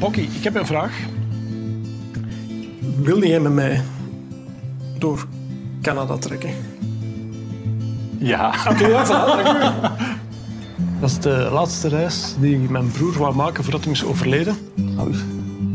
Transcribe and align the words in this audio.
Pocky, 0.00 0.20
ik 0.20 0.44
heb 0.44 0.54
een 0.54 0.66
vraag. 0.66 0.98
Wil 3.02 3.24
jij 3.24 3.40
met 3.40 3.52
mij 3.52 3.82
door 4.98 5.26
Canada 5.82 6.16
trekken? 6.16 6.50
Ja. 8.18 8.54
Oké, 8.68 8.86
ja, 8.86 9.06
voilà, 9.06 9.42
dank 9.42 9.46
u. 9.46 9.88
Dat 11.00 11.10
is 11.10 11.18
de 11.18 11.48
laatste 11.52 11.88
reis 11.88 12.34
die 12.38 12.58
mijn 12.58 12.90
broer 12.90 13.18
wou 13.18 13.34
maken 13.34 13.64
voordat 13.64 13.84
hij 13.84 13.92
is 13.92 14.04
overleden. 14.04 14.56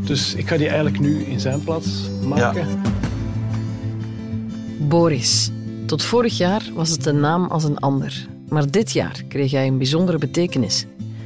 Dus 0.05 0.35
ik 0.35 0.47
ga 0.47 0.57
die 0.57 0.67
eigenlijk 0.67 0.99
nu 0.99 1.23
in 1.23 1.39
zijn 1.39 1.63
plaats 1.63 2.09
maken. 2.23 2.67
Boris. 4.79 5.51
Tot 5.85 6.03
vorig 6.03 6.37
jaar 6.37 6.61
was 6.73 6.89
het 6.89 7.05
een 7.05 7.19
naam 7.19 7.45
als 7.45 7.63
een 7.63 7.79
ander. 7.79 8.27
Maar 8.49 8.71
dit 8.71 8.91
jaar 8.91 9.23
kreeg 9.27 9.51
hij 9.51 9.67
een 9.67 9.77
bijzondere 9.77 10.17
betekenis. 10.17 10.85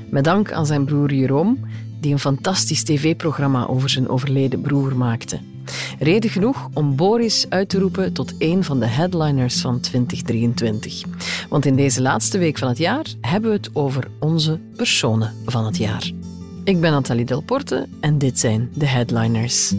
Met 0.10 0.24
dank 0.24 0.52
aan 0.52 0.66
zijn 0.66 0.86
broer 0.86 1.14
Jeroen, 1.14 1.66
die 2.00 2.12
een 2.12 2.20
fantastisch 2.20 2.84
tv-programma 2.84 3.68
over 3.68 3.90
zijn 3.90 4.10
overleden 4.10 4.62
broer 4.62 4.96
maakte. 4.96 5.40
Reden 6.00 6.30
genoeg 6.30 6.70
om 6.74 6.96
Boris 6.96 7.46
uit 7.50 7.70
te 7.70 7.80
roepen 7.80 8.14
tot 8.14 8.34
een 8.40 8.64
van 8.64 8.80
de 8.80 8.86
headliners 8.86 9.62
van 9.62 9.80
2023. 9.80 11.04
Want 11.50 11.66
in 11.66 11.76
deze 11.76 12.02
laatste 12.02 12.38
week 12.38 12.58
van 12.58 12.68
het 12.68 12.78
jaar 12.78 13.06
hebben 13.22 13.50
we 13.50 13.56
het 13.56 13.70
over 13.74 14.08
onze 14.20 14.60
personen 14.76 15.34
van 15.46 15.66
het 15.66 15.78
jaar. 15.78 16.12
Ik 16.64 16.82
ben 16.82 16.92
Nathalie 16.92 17.26
Delporte 17.26 17.88
en 18.00 18.18
dit 18.18 18.40
zijn 18.40 18.70
de 18.74 18.86
headliners. 18.86 19.74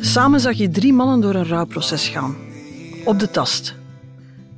Samen 0.00 0.40
zag 0.40 0.54
je 0.56 0.68
drie 0.68 0.92
mannen 0.92 1.20
door 1.20 1.34
een 1.34 1.48
rouwproces 1.48 2.08
gaan. 2.08 2.36
Op 3.04 3.18
de 3.18 3.30
tast. 3.30 3.74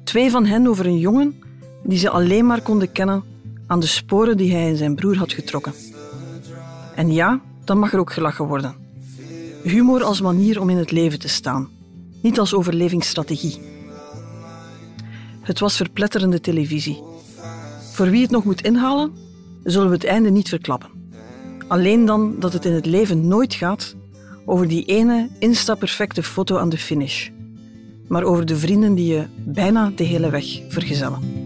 Twee 0.04 0.30
van 0.30 0.46
hen 0.46 0.66
over 0.66 0.86
een 0.86 0.98
jongen 0.98 1.34
die 1.82 1.98
ze 1.98 2.10
alleen 2.10 2.46
maar 2.46 2.60
konden 2.62 2.92
kennen 2.92 3.22
aan 3.66 3.80
de 3.80 3.86
sporen 3.86 4.36
die 4.36 4.52
hij 4.52 4.68
in 4.68 4.76
zijn 4.76 4.94
broer 4.94 5.16
had 5.16 5.32
getrokken. 5.32 5.72
En 6.94 7.12
ja, 7.12 7.40
dan 7.64 7.78
mag 7.78 7.92
er 7.92 7.98
ook 7.98 8.12
gelachen 8.12 8.46
worden. 8.46 8.74
Humor 9.62 10.02
als 10.02 10.20
manier 10.20 10.60
om 10.60 10.70
in 10.70 10.76
het 10.76 10.90
leven 10.90 11.18
te 11.18 11.28
staan, 11.28 11.68
niet 12.22 12.38
als 12.38 12.54
overlevingsstrategie. 12.54 13.58
Het 15.40 15.60
was 15.60 15.76
verpletterende 15.76 16.40
televisie. 16.40 17.02
Voor 17.92 18.10
wie 18.10 18.22
het 18.22 18.30
nog 18.30 18.44
moet 18.44 18.62
inhalen, 18.62 19.12
zullen 19.64 19.88
we 19.88 19.94
het 19.94 20.04
einde 20.04 20.30
niet 20.30 20.48
verklappen. 20.48 20.90
Alleen 21.68 22.04
dan 22.04 22.34
dat 22.38 22.52
het 22.52 22.64
in 22.64 22.72
het 22.72 22.86
leven 22.86 23.28
nooit 23.28 23.54
gaat 23.54 23.96
over 24.44 24.68
die 24.68 24.84
ene 24.84 25.28
insta-perfecte 25.38 26.22
foto 26.22 26.58
aan 26.58 26.68
de 26.68 26.78
finish, 26.78 27.28
maar 28.08 28.22
over 28.22 28.46
de 28.46 28.56
vrienden 28.56 28.94
die 28.94 29.14
je 29.14 29.26
bijna 29.44 29.92
de 29.94 30.04
hele 30.04 30.30
weg 30.30 30.60
vergezellen. 30.68 31.37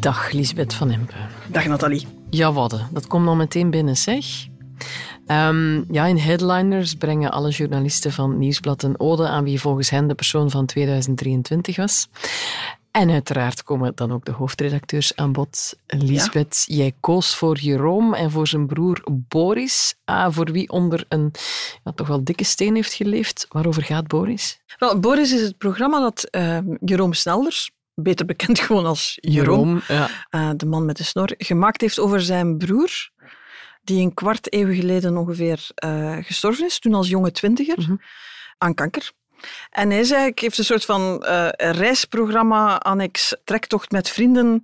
Dag 0.00 0.32
Lisbeth 0.32 0.74
van 0.74 0.90
Impe. 0.90 1.14
Dag 1.46 1.66
Nathalie. 1.66 2.06
Ja, 2.30 2.52
wadden. 2.52 2.88
Dat 2.92 3.06
komt 3.06 3.28
al 3.28 3.36
meteen 3.36 3.70
binnen, 3.70 3.96
zeg. 3.96 4.46
Ehm, 5.26 5.92
ja, 5.92 6.06
in 6.06 6.18
Headliners 6.18 6.94
brengen 6.94 7.30
alle 7.30 7.50
journalisten 7.50 8.12
van 8.12 8.38
Nieuwsblad 8.38 8.82
een 8.82 9.00
ode 9.00 9.28
aan 9.28 9.44
wie 9.44 9.60
volgens 9.60 9.90
hen 9.90 10.08
de 10.08 10.14
persoon 10.14 10.50
van 10.50 10.66
2023 10.66 11.76
was. 11.76 12.08
En 12.90 13.10
uiteraard 13.10 13.62
komen 13.62 13.92
dan 13.94 14.12
ook 14.12 14.24
de 14.24 14.32
hoofdredacteurs 14.32 15.16
aan 15.16 15.32
bod. 15.32 15.76
Lisbeth, 15.86 16.64
jij 16.66 16.92
koos 17.00 17.34
voor 17.34 17.58
Jeroen 17.58 18.14
en 18.14 18.30
voor 18.30 18.46
zijn 18.46 18.66
broer 18.66 19.02
Boris. 19.10 19.94
Ah, 20.04 20.32
voor 20.32 20.52
wie 20.52 20.70
onder 20.70 21.04
een 21.08 21.30
ja, 21.84 21.92
toch 21.92 22.06
wel 22.06 22.24
dikke 22.24 22.44
steen 22.44 22.74
heeft 22.74 22.92
geleefd. 22.92 23.46
Waarover 23.48 23.82
gaat 23.82 24.06
Boris? 24.06 24.60
Wel, 24.78 25.00
Boris 25.00 25.32
is 25.32 25.40
het 25.40 25.58
programma 25.58 26.00
dat 26.00 26.28
uh, 26.30 26.58
Jeroen 26.80 27.14
Snelders, 27.14 27.70
beter 28.02 28.26
bekend 28.26 28.60
gewoon 28.66 28.86
als 28.86 29.18
Jeroen, 29.20 29.82
ja. 29.88 30.08
uh, 30.30 30.50
de 30.56 30.66
man 30.66 30.84
met 30.84 30.96
de 30.96 31.04
snor, 31.04 31.34
gemaakt 31.38 31.80
heeft 31.80 31.98
over 31.98 32.20
zijn 32.20 32.58
broer, 32.58 33.10
die 33.82 34.02
een 34.02 34.14
kwart 34.14 34.54
eeuw 34.54 34.74
geleden 34.74 35.16
ongeveer 35.16 35.68
uh, 35.84 36.16
gestorven 36.20 36.64
is, 36.66 36.78
toen 36.78 36.94
als 36.94 37.08
jonge 37.08 37.30
twintiger, 37.32 37.78
Mhm. 37.78 37.94
aan 38.58 38.74
kanker. 38.74 39.10
En 39.70 39.90
hij 39.90 40.00
is 40.00 40.10
eigenlijk, 40.10 40.40
heeft 40.40 40.58
een 40.58 40.64
soort 40.64 40.84
van 40.84 41.24
uh, 41.26 41.48
reisprogramma, 41.56 42.76
annex 42.78 43.36
trektocht 43.44 43.90
met 43.90 44.08
vrienden 44.08 44.62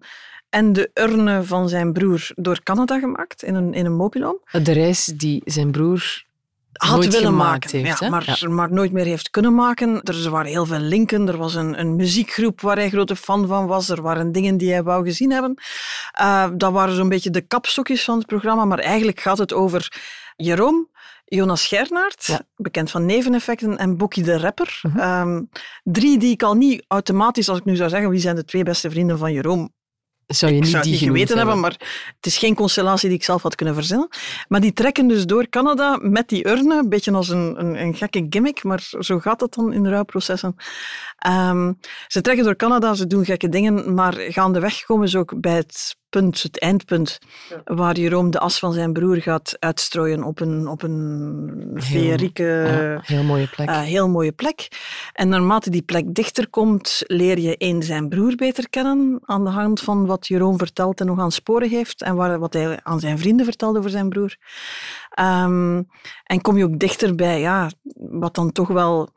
en 0.51 0.73
de 0.73 0.91
urne 0.95 1.45
van 1.45 1.69
zijn 1.69 1.93
broer 1.93 2.31
door 2.35 2.63
Canada 2.63 2.99
gemaakt, 2.99 3.43
in 3.43 3.55
een, 3.55 3.75
in 3.75 3.87
een 3.87 3.97
mobiloom. 3.97 4.41
De 4.63 4.73
reis 4.73 5.05
die 5.05 5.43
zijn 5.45 5.71
broer 5.71 6.25
had 6.77 6.97
nooit 6.97 7.13
willen 7.13 7.37
maken, 7.37 7.71
heeft, 7.71 7.99
ja, 7.99 8.09
maar, 8.09 8.37
Ja. 8.41 8.49
maar 8.49 8.73
nooit 8.73 8.93
meer 8.93 9.05
heeft 9.05 9.31
kunnen 9.31 9.55
maken. 9.55 10.03
Er 10.03 10.31
waren 10.31 10.51
heel 10.51 10.67
veel 10.67 10.79
linken. 10.79 11.29
Er 11.29 11.37
was 11.37 11.55
een, 11.55 11.81
een 11.81 11.97
muziekgroep 11.97 12.61
waar 12.61 12.77
hij 12.77 12.89
grote 12.89 13.17
fan 13.17 13.47
van 13.47 13.67
was. 13.67 13.89
Er 13.89 14.03
waren 14.03 14.33
dingen 14.33 14.57
die 14.57 14.73
hij 14.73 14.83
wou 14.83 15.05
gezien 15.05 15.31
hebben. 15.33 15.55
Uh, 16.21 16.47
dat 16.55 16.73
waren 16.73 16.95
zo'n 16.95 17.09
beetje 17.09 17.31
de 17.31 17.41
kapstokjes 17.41 18.05
van 18.05 18.19
het 18.19 18.27
programma. 18.27 18.65
Maar 18.65 18.79
eigenlijk 18.79 19.21
gaat 19.21 19.39
het 19.39 19.53
over 19.53 19.93
Jeroen, 20.37 20.89
Jonas 21.25 21.67
Gernaert, 21.67 22.25
Ja. 22.25 22.41
bekend 22.57 22.91
van 22.91 23.07
Neveneffecten, 23.07 23.79
en 23.79 23.97
Bokkie 23.97 24.23
de 24.23 24.39
Rapper. 24.39 24.81
Mhm. 24.83 24.99
Um, 25.29 25.49
drie 25.83 26.19
die 26.19 26.31
ik 26.31 26.43
al 26.43 26.55
niet 26.55 26.85
automatisch, 26.89 27.49
als 27.49 27.59
ik 27.59 27.65
nu 27.65 27.77
zou 27.77 27.91
zeggen 27.91 28.11
wie 28.11 28.21
zijn 28.21 28.37
de 28.37 28.45
twee 28.45 28.63
beste 28.63 28.91
vrienden 28.91 29.19
van 29.19 29.33
Jeroen, 29.33 29.73
Zou 30.27 30.53
je 30.53 30.57
ik 30.57 30.63
niet 30.63 30.73
zou 30.73 30.83
die 30.83 30.93
niet 30.93 31.03
geweten 31.03 31.37
hebben, 31.37 31.61
maar 31.61 31.77
het 32.17 32.27
is 32.27 32.39
geen 32.39 32.55
constellatie 32.55 33.09
die 33.09 33.19
ik 33.19 33.25
zelf 33.25 33.43
had 33.43 33.55
kunnen 33.55 33.75
verzinnen. 33.75 34.09
Maar 34.49 34.61
die 34.61 34.73
trekken 34.73 35.09
dus 35.09 35.27
door 35.27 35.49
Canada 35.49 35.99
met 36.01 36.29
die 36.29 36.49
urne, 36.49 36.79
een 36.79 36.89
beetje 36.89 37.13
als 37.13 37.29
een, 37.29 37.61
een, 37.61 37.81
een 37.81 37.95
gekke 37.95 38.27
gimmick, 38.31 38.65
maar 38.65 38.89
zo 38.99 39.19
gaat 39.19 39.39
dat 39.39 39.55
dan 39.55 39.73
in 39.73 39.87
rouwprocessen. 39.87 40.57
Ehm, 41.17 41.73
ze 42.07 42.21
trekken 42.21 42.45
door 42.45 42.57
Canada, 42.57 42.95
ze 42.95 43.07
doen 43.07 43.25
gekke 43.25 43.49
dingen, 43.49 43.95
maar 43.95 44.15
gaandeweg 44.15 44.85
komen 44.85 45.09
ze 45.09 45.19
ook 45.19 45.41
bij 45.41 45.57
het 45.57 45.97
punt, 46.21 46.43
het 46.43 46.61
eindpunt, 46.61 47.19
waar 47.65 47.97
Jeroen 47.99 48.31
de 48.31 48.39
as 48.39 48.59
van 48.59 48.73
zijn 48.73 48.93
broer 48.93 49.17
gaat 49.17 49.57
uitstrooien 49.59 50.23
op 50.23 50.41
een, 50.41 50.69
op 50.69 50.83
een 50.83 51.71
feerieke, 51.75 52.43
Ja, 52.43 53.01
heel 53.03 53.23
mooie 53.23 53.49
plek. 53.49 53.69
eh, 53.69 53.81
heel 53.81 54.09
mooie 54.09 54.33
plek. 54.33 54.69
En 55.13 55.29
naarmate 55.29 55.71
die 55.71 55.83
plek 55.83 56.15
dichter 56.15 56.49
komt, 56.49 57.03
leer 57.07 57.39
je 57.39 57.57
één 57.57 57.83
zijn 57.83 58.09
broer 58.09 58.35
beter 58.37 58.69
kennen 58.71 59.21
aan 59.25 59.45
de 59.45 59.51
hand 59.51 59.81
van 59.81 60.07
wat 60.07 60.27
Jeroen 60.27 60.59
vertelt 60.59 61.01
en 61.01 61.07
nog 61.07 61.19
aan 61.19 61.33
sporen 61.33 61.69
heeft 61.69 62.03
en 62.03 62.15
waar, 62.15 62.39
wat 62.39 62.53
hij 62.53 62.81
aan 62.83 63.01
zijn 63.01 63.19
vrienden 63.19 63.45
vertelt 63.47 63.77
over 63.77 63.91
zijn 63.91 64.09
broer. 64.09 64.37
Ehm, 65.11 65.83
en 66.25 66.41
kom 66.41 66.57
je 66.57 66.65
ook 66.65 66.79
dichter 66.79 67.15
bij 67.15 67.41
ja, 67.41 67.71
wat 67.95 68.35
dan 68.35 68.53
toch 68.53 68.69
wel 68.69 69.09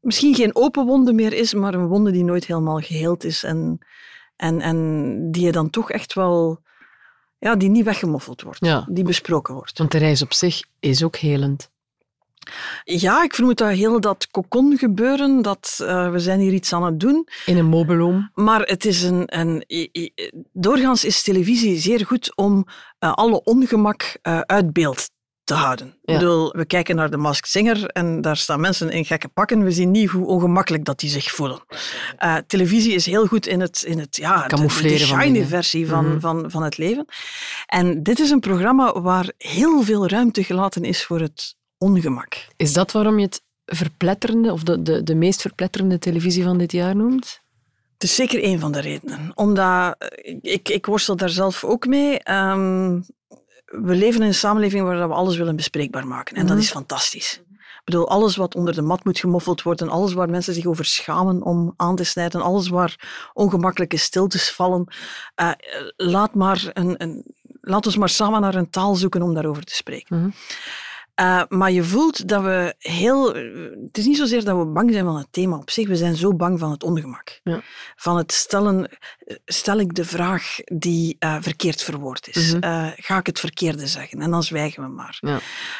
misschien 0.00 0.34
geen 0.34 0.56
open 0.56 0.86
wonde 0.86 1.12
meer 1.12 1.32
is, 1.32 1.54
maar 1.54 1.74
een 1.74 1.86
wonde 1.88 2.10
die 2.10 2.24
nooit 2.24 2.46
helemaal 2.46 2.78
geheeld 2.80 3.24
is 3.24 3.44
en, 3.44 3.78
en, 4.36 4.60
en 4.60 5.18
die 5.30 5.44
je 5.44 5.52
dan 5.52 5.70
toch 5.70 5.90
echt 5.90 6.14
wel, 6.14 6.60
ja, 7.38 7.56
die 7.56 7.68
niet 7.68 7.84
weggemoffeld 7.84 8.42
wordt, 8.42 8.64
Ja. 8.64 8.86
die 8.90 9.04
besproken 9.04 9.54
wordt. 9.54 9.78
Want 9.78 9.90
de 9.92 9.98
reis 9.98 10.22
op 10.22 10.32
zich 10.32 10.62
is 10.80 11.04
ook 11.04 11.16
helend. 11.16 11.70
Ja, 12.84 13.22
ik 13.22 13.34
vermoed 13.34 13.58
dat 13.58 13.70
heel 13.70 14.00
dat 14.00 14.28
cocon 14.30 14.78
gebeuren, 14.78 15.42
dat 15.42 15.78
uh, 15.82 16.10
we 16.10 16.18
zijn 16.18 16.40
hier 16.40 16.52
iets 16.52 16.72
aan 16.72 16.84
het 16.84 17.00
doen. 17.00 17.28
In 17.46 17.58
een 17.58 17.66
mobiloom. 17.66 18.30
Maar 18.34 18.60
het 18.60 18.84
is 18.84 19.02
een, 19.02 19.38
een, 19.38 19.64
doorgaans 20.52 21.04
is 21.04 21.22
televisie 21.22 21.78
zeer 21.78 22.06
goed 22.06 22.36
om 22.36 22.66
uh, 23.00 23.12
alle 23.12 23.42
ongemak 23.44 24.16
uh, 24.22 24.40
uit 24.40 24.72
beeld 24.72 25.08
te 25.46 25.54
houden. 25.54 25.86
Ja. 26.02 26.12
Ik 26.14 26.18
bedoel, 26.18 26.50
we 26.52 26.64
kijken 26.64 26.96
naar 26.96 27.10
de 27.10 27.16
Masked 27.16 27.50
Singer 27.50 27.84
en 27.86 28.20
daar 28.20 28.36
staan 28.36 28.60
mensen 28.60 28.90
in 28.90 29.04
gekke 29.04 29.28
pakken. 29.28 29.64
We 29.64 29.70
zien 29.70 29.90
niet 29.90 30.10
hoe 30.10 30.26
ongemakkelijk 30.26 30.84
dat 30.84 30.98
die 30.98 31.10
zich 31.10 31.30
voelen. 31.30 31.60
Uh, 32.24 32.36
televisie 32.46 32.92
is 32.92 33.06
heel 33.06 33.26
goed 33.26 33.46
in 33.46 33.60
het, 33.60 33.82
in 33.82 33.98
het 33.98 34.16
ja, 34.16 34.36
de, 34.36 34.42
de 34.42 34.48
Camoufleren 34.54 35.06
van 35.06 35.18
shiny 35.20 35.32
dingen. 35.32 35.48
versie 35.48 35.88
van, 35.88 36.04
Mhm. 36.08 36.20
van, 36.20 36.50
van 36.50 36.62
het 36.62 36.78
leven. 36.78 37.04
En 37.66 38.02
dit 38.02 38.18
is 38.20 38.30
een 38.30 38.40
programma 38.40 39.00
waar 39.00 39.30
heel 39.38 39.82
veel 39.82 40.08
ruimte 40.08 40.44
gelaten 40.44 40.84
is 40.84 41.04
voor 41.04 41.20
het 41.20 41.56
ongemak. 41.78 42.46
Is 42.56 42.72
dat 42.72 42.92
waarom 42.92 43.18
je 43.18 43.24
het 43.24 43.42
verpletterende, 43.64 44.52
of 44.52 44.62
de, 44.62 44.82
de, 44.82 45.02
de 45.02 45.14
meest 45.14 45.40
verpletterende 45.40 45.98
televisie 45.98 46.42
van 46.44 46.58
dit 46.58 46.72
jaar 46.72 46.96
noemt? 46.96 47.40
Het 47.92 48.02
is 48.02 48.14
zeker 48.14 48.44
een 48.44 48.60
van 48.60 48.72
de 48.72 48.80
redenen. 48.80 49.32
Omdat, 49.34 49.96
eh, 49.98 50.36
ik, 50.42 50.68
ik 50.68 50.86
worstel 50.86 51.16
daar 51.16 51.28
zelf 51.28 51.64
ook 51.64 51.86
mee. 51.86 52.18
Ehm, 52.18 53.00
we 53.66 53.94
leven 53.94 54.20
in 54.20 54.26
een 54.26 54.34
samenleving 54.34 54.84
waar 54.84 55.08
we 55.08 55.14
alles 55.14 55.36
willen 55.36 55.56
bespreekbaar 55.56 56.06
maken. 56.06 56.36
En 56.36 56.42
dat 56.46 56.56
Mhm. 56.56 56.64
is 56.64 56.70
fantastisch. 56.70 57.40
Ik 57.56 57.92
bedoel, 57.92 58.08
alles 58.08 58.36
wat 58.36 58.54
onder 58.54 58.74
de 58.74 58.82
mat 58.82 59.04
moet 59.04 59.18
gemoffeld 59.18 59.62
worden, 59.62 59.88
alles 59.88 60.12
waar 60.12 60.30
mensen 60.30 60.54
zich 60.54 60.66
over 60.66 60.84
schamen 60.84 61.42
om 61.42 61.74
aan 61.76 61.96
te 61.96 62.04
snijden, 62.04 62.40
alles 62.40 62.68
waar 62.68 63.28
ongemakkelijke 63.32 63.96
stiltes 63.96 64.50
vallen, 64.50 64.86
eh, 65.34 65.50
laat, 65.96 66.34
maar 66.34 66.70
een, 66.72 66.94
een, 67.02 67.24
laat 67.60 67.86
ons 67.86 67.96
maar 67.96 68.08
samen 68.08 68.40
naar 68.40 68.54
een 68.54 68.70
taal 68.70 68.94
zoeken 68.94 69.22
om 69.22 69.34
daarover 69.34 69.64
te 69.64 69.74
spreken. 69.74 70.18
Mhm. 70.20 70.30
Uh, 71.20 71.42
maar 71.48 71.72
je 71.72 71.84
voelt 71.84 72.28
dat 72.28 72.42
we 72.42 72.74
heel. 72.78 73.34
Het 73.34 73.98
is 73.98 74.06
niet 74.06 74.16
zozeer 74.16 74.44
dat 74.44 74.58
we 74.58 74.64
bang 74.64 74.92
zijn 74.92 75.04
van 75.04 75.16
het 75.16 75.26
thema 75.30 75.56
op 75.56 75.70
zich, 75.70 75.88
we 75.88 75.96
zijn 75.96 76.16
zo 76.16 76.34
bang 76.34 76.58
van 76.58 76.70
het 76.70 76.82
ongemak. 76.82 77.40
Ja. 77.42 77.60
Van 77.96 78.16
het 78.16 78.32
stellen. 78.32 78.90
Stel 79.44 79.78
ik 79.78 79.94
de 79.94 80.04
vraag 80.04 80.56
die 80.64 81.16
uh, 81.20 81.36
verkeerd 81.40 81.82
verwoord 81.82 82.28
is? 82.28 82.54
Mhm. 82.54 82.64
Uh, 82.64 82.88
ga 82.96 83.18
ik 83.18 83.26
het 83.26 83.40
verkeerde 83.40 83.86
zeggen? 83.86 84.20
En 84.20 84.30
dan 84.30 84.42
zwijgen 84.42 84.82
we 84.82 84.88
maar. 84.88 85.18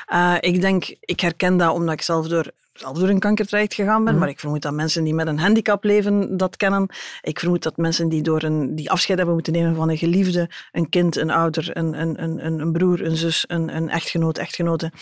Ja. 0.06 0.40
Ik 0.40 0.60
denk, 0.60 0.96
ik 1.00 1.20
herken 1.20 1.56
dat 1.56 1.74
omdat 1.74 1.94
ik 1.94 2.02
zelf 2.02 2.28
door 2.28 2.52
zelf 2.76 2.98
door 2.98 3.08
een 3.08 3.18
kankertraject 3.18 3.74
gegaan 3.74 4.04
ben, 4.04 4.12
Mhm. 4.12 4.20
maar 4.22 4.28
ik 4.28 4.40
vermoed 4.40 4.62
dat 4.62 4.72
mensen 4.72 5.04
die 5.04 5.14
met 5.14 5.26
een 5.26 5.38
handicap 5.38 5.84
leven 5.84 6.36
dat 6.36 6.56
kennen. 6.56 6.88
Ik 7.22 7.38
vermoed 7.38 7.62
dat 7.62 7.76
mensen 7.76 8.08
die, 8.08 8.22
door 8.22 8.42
een, 8.42 8.74
die 8.74 8.90
afscheid 8.90 9.18
hebben 9.18 9.34
moeten 9.34 9.52
nemen 9.52 9.74
van 9.74 9.90
een 9.90 9.98
geliefde, 9.98 10.50
een 10.72 10.88
kind, 10.88 11.16
een 11.16 11.30
ouder, 11.30 11.76
een, 11.76 12.00
een, 12.00 12.22
een, 12.22 12.60
een 12.60 12.72
broer, 12.72 13.04
een 13.04 13.16
zus, 13.16 13.44
een, 13.46 13.76
een 13.76 13.88
echtgenoot, 13.88 14.38
echtgenote, 14.38 14.92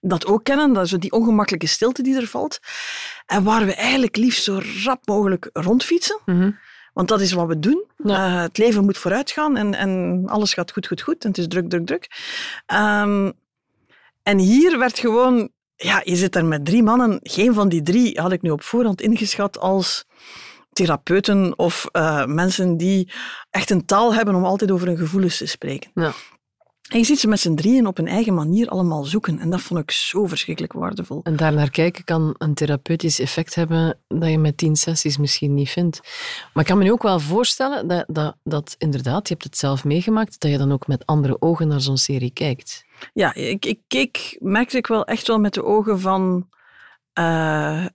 dat 0.00 0.26
ook 0.26 0.44
kennen. 0.44 0.72
Dat 0.72 0.84
is 0.84 0.90
die 0.90 1.12
ongemakkelijke 1.12 1.66
stilte 1.66 2.02
die 2.02 2.16
er 2.16 2.26
valt. 2.26 2.58
En 3.26 3.44
waar 3.44 3.66
we 3.66 3.74
eigenlijk 3.74 4.16
liefst 4.16 4.42
zo 4.44 4.60
rap 4.84 5.06
mogelijk 5.06 5.50
rondfietsen. 5.52 6.18
Mhm. 6.24 6.50
Want 6.92 7.08
dat 7.08 7.20
is 7.20 7.32
wat 7.32 7.46
we 7.46 7.58
doen. 7.58 7.84
Ja. 8.04 8.26
Eh, 8.26 8.42
het 8.42 8.58
leven 8.58 8.84
moet 8.84 8.98
vooruitgaan 8.98 9.56
en, 9.56 9.74
en 9.74 10.22
alles 10.26 10.54
gaat 10.54 10.72
goed, 10.72 10.86
goed, 10.86 11.02
goed. 11.02 11.22
En 11.24 11.28
het 11.28 11.38
is 11.38 11.46
druk, 11.48 11.68
druk, 11.70 11.86
druk. 11.86 12.06
Ehm, 12.66 13.30
en 14.22 14.38
hier 14.38 14.78
werd 14.78 14.98
gewoon... 14.98 15.50
Ja, 15.82 16.00
je 16.04 16.16
zit 16.16 16.32
daar 16.32 16.44
met 16.44 16.64
drie 16.64 16.82
mannen. 16.82 17.20
Geen 17.22 17.54
van 17.54 17.68
die 17.68 17.82
drie 17.82 18.20
had 18.20 18.32
ik 18.32 18.42
nu 18.42 18.50
op 18.50 18.62
voorhand 18.62 19.00
ingeschat 19.00 19.58
als 19.58 20.06
therapeuten 20.72 21.58
of 21.58 21.86
eh, 21.92 22.24
mensen 22.24 22.76
die 22.76 23.12
echt 23.50 23.70
een 23.70 23.86
taal 23.86 24.14
hebben 24.14 24.34
om 24.34 24.44
altijd 24.44 24.70
over 24.70 24.86
hun 24.86 24.96
gevoelens 24.96 25.36
te 25.36 25.46
spreken. 25.46 25.90
Ja. 25.94 26.12
En 26.90 26.98
je 26.98 27.04
ziet 27.04 27.18
ze 27.18 27.28
met 27.28 27.40
z'n 27.40 27.54
drieën 27.54 27.86
op 27.86 27.96
hun 27.96 28.06
eigen 28.06 28.34
manier 28.34 28.68
allemaal 28.68 29.04
zoeken. 29.04 29.38
En 29.38 29.50
dat 29.50 29.60
vond 29.60 29.80
ik 29.80 29.90
zo 29.90 30.26
verschrikkelijk 30.26 30.72
waardevol. 30.72 31.20
En 31.22 31.36
daar 31.36 31.52
naar 31.52 31.70
kijken 31.70 32.04
kan 32.04 32.34
een 32.38 32.54
therapeutisch 32.54 33.20
effect 33.20 33.54
hebben 33.54 33.98
dat 34.08 34.30
je 34.30 34.38
met 34.38 34.56
tien 34.56 34.76
sessies 34.76 35.18
misschien 35.18 35.54
niet 35.54 35.70
vindt. 35.70 36.00
Maar 36.52 36.62
ik 36.62 36.68
kan 36.68 36.78
me 36.78 36.84
nu 36.84 36.92
ook 36.92 37.02
wel 37.02 37.20
voorstellen 37.20 37.88
dat, 37.88 38.04
dat, 38.08 38.36
dat 38.42 38.74
inderdaad, 38.78 39.28
je 39.28 39.34
hebt 39.34 39.46
het 39.46 39.56
zelf 39.56 39.84
meegemaakt, 39.84 40.40
dat 40.40 40.50
je 40.50 40.58
dan 40.58 40.72
ook 40.72 40.86
met 40.86 41.06
andere 41.06 41.36
ogen 41.40 41.68
naar 41.68 41.80
zo'n 41.80 41.96
serie 41.96 42.32
kijkt. 42.32 42.84
Ja, 43.12 43.34
ik, 43.34 43.64
ik 43.66 43.80
keek, 43.86 44.36
merkte 44.38 44.76
ik 44.76 44.86
wel 44.86 45.04
echt 45.04 45.26
wel 45.26 45.38
met 45.38 45.54
de 45.54 45.64
ogen 45.64 46.00
van... 46.00 46.48
eh, 47.12 47.86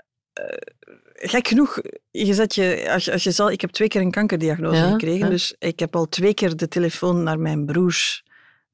gek 1.13 1.47
genoeg, 1.47 1.79
je 2.11 2.33
zet 2.33 2.55
je, 2.55 2.89
als 2.93 3.05
je, 3.05 3.11
als 3.11 3.23
je 3.23 3.31
zal, 3.31 3.51
ik 3.51 3.61
heb 3.61 3.69
twee 3.69 3.87
keer 3.87 4.01
een 4.01 4.11
kankerdiagnose 4.11 4.75
Ja, 4.75 4.91
gekregen, 4.91 5.25
ja. 5.25 5.29
dus 5.29 5.55
ik 5.59 5.79
heb 5.79 5.95
al 5.95 6.09
twee 6.09 6.33
keer 6.33 6.55
de 6.55 6.67
telefoon 6.67 7.23
naar 7.23 7.39
mijn 7.39 7.65
broers, 7.65 8.23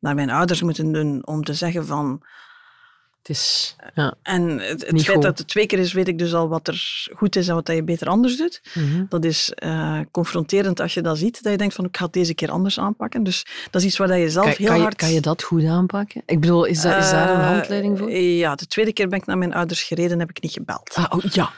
naar 0.01 0.15
mijn 0.15 0.29
ouders 0.29 0.61
moeten 0.61 0.91
doen 0.91 1.21
om 1.25 1.43
te 1.43 1.53
zeggen 1.53 1.85
van... 1.85 2.23
Het 3.17 3.29
is... 3.29 3.75
Ja. 3.93 4.13
En 4.23 4.59
het, 4.59 4.81
het 4.87 4.89
feit 4.89 5.09
goed. 5.09 5.21
dat 5.21 5.37
het 5.37 5.47
twee 5.47 5.65
keer 5.65 5.79
is, 5.79 5.93
weet 5.93 6.07
ik 6.07 6.17
dus 6.17 6.33
al 6.33 6.47
wat 6.49 6.67
er 6.67 7.07
goed 7.15 7.35
is 7.35 7.47
en 7.47 7.55
wat 7.55 7.67
je 7.67 7.83
beter 7.83 8.07
anders 8.07 8.37
doet. 8.37 8.61
Mhm. 8.73 9.05
Dat 9.09 9.25
is 9.25 9.51
eh, 9.53 9.99
confronterend 10.11 10.79
als 10.79 10.93
je 10.93 11.01
dat 11.01 11.17
ziet, 11.17 11.43
dat 11.43 11.51
je 11.51 11.57
denkt 11.57 11.75
van 11.75 11.85
ik 11.85 11.97
ga 11.97 12.03
het 12.03 12.13
deze 12.13 12.33
keer 12.33 12.51
anders 12.51 12.79
aanpakken. 12.79 13.23
Dus 13.23 13.45
dat 13.71 13.81
is 13.81 13.87
iets 13.87 13.97
waar 13.97 14.07
dat 14.07 14.17
je 14.17 14.29
zelf 14.29 14.45
Kan, 14.45 14.55
heel 14.57 14.67
kan, 14.67 14.75
je, 14.75 14.81
hard... 14.81 14.95
kan 14.95 15.11
je 15.11 15.21
dat 15.21 15.43
goed 15.43 15.65
aanpakken? 15.65 16.21
Ik 16.25 16.39
bedoel, 16.39 16.65
is, 16.65 16.81
dat, 16.81 16.97
is 16.97 17.09
daar 17.09 17.29
een 17.29 17.39
Eh, 17.39 17.47
handleiding 17.47 17.97
voor? 17.97 18.11
Ja, 18.11 18.55
de 18.55 18.67
tweede 18.67 18.93
keer 18.93 19.07
ben 19.07 19.19
ik 19.19 19.25
naar 19.25 19.37
mijn 19.37 19.53
ouders 19.53 19.83
gereden 19.83 20.11
en 20.11 20.19
heb 20.19 20.29
ik 20.29 20.41
niet 20.41 20.51
gebeld. 20.51 20.91
Ah, 20.93 21.05
oh, 21.09 21.23
ja, 21.23 21.51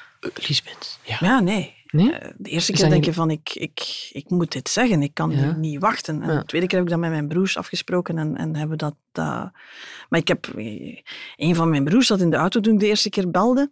Lisbeth. 0.48 1.00
Ja. 1.01 1.18
Ja, 1.19 1.40
nee. 1.40 1.74
Nee? 1.94 2.12
Eh, 2.13 2.31
De 2.38 2.50
eerste 2.50 2.72
keer 2.72 2.90
denk 2.90 3.06
je 3.06 3.13
van, 3.13 3.30
ik, 3.31 3.50
ik, 3.54 4.10
ik 4.12 4.30
moet 4.30 4.51
dit 4.51 4.69
zeggen, 4.69 5.01
ik 5.01 5.13
kan 5.13 5.31
Ja. 5.31 5.51
niet 5.56 5.80
wachten. 5.80 6.22
En 6.22 6.31
Ja. 6.31 6.40
de 6.40 6.45
tweede 6.45 6.68
keer 6.68 6.78
heb 6.78 6.88
ik 6.88 6.94
dat 6.94 7.01
met 7.01 7.10
mijn 7.12 7.28
broers 7.28 7.57
afgesproken 7.57 8.18
en, 8.18 8.38
en 8.38 8.56
hebben 8.56 8.78
dat. 8.78 8.95
Maar 10.10 10.19
ik 10.19 10.28
heb... 10.28 10.48
Een 11.36 11.56
van 11.56 11.69
mijn 11.69 11.84
broers 11.84 12.07
zat 12.07 12.22
in 12.22 12.30
de 12.30 12.36
auto 12.36 12.60
toen 12.60 12.74
ik 12.74 12.80
de 12.80 12.88
eerste 12.88 13.10
keer 13.10 13.31
belde. 13.31 13.72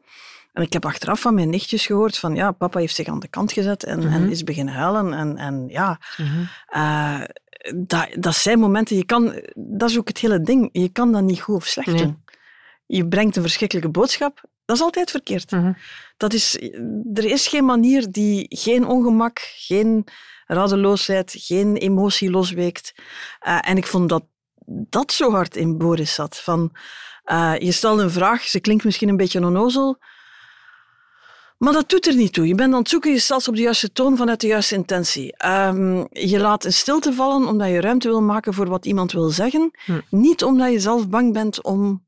En 0.53 0.63
ik 0.63 0.73
heb 0.73 0.85
achteraf 0.85 1.19
van 1.21 1.33
mijn 1.33 1.50
nichtjes 1.50 1.85
gehoord 1.85 2.18
van, 2.18 2.35
ja, 2.35 2.51
papa 2.51 2.79
heeft 2.79 2.95
zich 2.95 3.07
aan 3.07 3.19
de 3.19 3.27
kant 3.27 3.51
gezet 3.51 3.83
en, 3.83 4.00
en 4.00 4.21
Mhm. 4.21 4.31
is 4.31 4.44
beginnen 4.44 4.73
huilen. 4.73 5.13
En, 5.13 5.38
en 5.38 5.65
ja, 5.68 6.00
Mhm. 6.18 6.44
eh, 6.68 7.21
dat, 7.75 8.07
dat 8.19 8.35
zijn 8.35 8.59
momenten, 8.59 8.95
je 8.95 9.06
kan... 9.06 9.33
Dat 9.56 9.89
is 9.89 9.97
ook 9.97 10.07
het 10.07 10.18
hele 10.18 10.41
ding, 10.41 10.69
je 10.71 10.89
kan 10.89 11.12
dat 11.12 11.23
niet 11.23 11.41
goed 11.41 11.56
of 11.56 11.65
slecht 11.65 11.88
Nee. 11.88 11.97
doen. 11.97 12.23
Je 12.85 13.07
brengt 13.07 13.35
een 13.35 13.41
verschrikkelijke 13.41 13.89
boodschap, 13.89 14.41
dat 14.71 14.79
is 14.79 14.85
altijd 14.85 15.12
verkeerd. 15.12 15.51
Mhm. 15.51 15.73
Dat 16.18 16.33
is, 16.33 16.56
er 17.13 17.25
is 17.25 17.47
geen 17.47 17.65
manier 17.65 18.12
die 18.12 18.45
geen 18.50 18.85
ongemak, 18.85 19.39
geen 19.39 20.07
radeloosheid, 20.47 21.35
geen 21.38 21.75
emotie 21.75 22.29
losweekt. 22.29 22.94
Eh, 23.39 23.69
en 23.69 23.77
ik 23.77 23.88
vond 23.88 24.09
dat 24.09 24.23
dat 24.65 25.12
zo 25.12 25.31
hard 25.31 25.56
in 25.56 25.77
Boris 25.77 26.13
zat. 26.13 26.39
Van, 26.39 26.71
eh, 27.23 27.53
je 27.57 27.71
stelt 27.71 28.00
een 28.00 28.12
vraag, 28.12 28.41
ze 28.41 28.59
klinkt 28.59 28.83
misschien 28.83 29.09
een 29.09 29.18
beetje 29.18 29.45
onnozel, 29.45 29.97
maar 31.57 31.73
dat 31.73 31.89
doet 31.89 32.07
er 32.07 32.15
niet 32.15 32.33
toe. 32.33 32.47
Je 32.47 32.56
bent 32.56 32.73
aan 32.73 32.79
het 32.79 32.89
zoeken, 32.89 33.12
je 33.12 33.19
stelt 33.19 33.44
ze 33.44 33.50
op 33.50 33.56
de 33.56 33.62
juiste 33.62 33.91
toon 33.91 34.18
vanuit 34.18 34.41
de 34.41 34.47
juiste 34.47 34.75
intentie. 34.75 35.38
Ehm, 35.38 36.06
je 36.09 36.39
laat 36.39 36.65
een 36.65 36.73
stilte 36.73 37.13
vallen 37.13 37.47
omdat 37.47 37.68
je 37.68 37.81
ruimte 37.81 38.07
wil 38.07 38.21
maken 38.21 38.53
voor 38.53 38.68
wat 38.68 38.85
iemand 38.85 39.12
wil 39.12 39.29
zeggen. 39.29 39.71
Hm. 39.85 40.00
Niet 40.09 40.44
omdat 40.44 40.71
je 40.71 40.79
zelf 40.79 41.09
bang 41.09 41.33
bent 41.33 41.63
om 41.63 42.06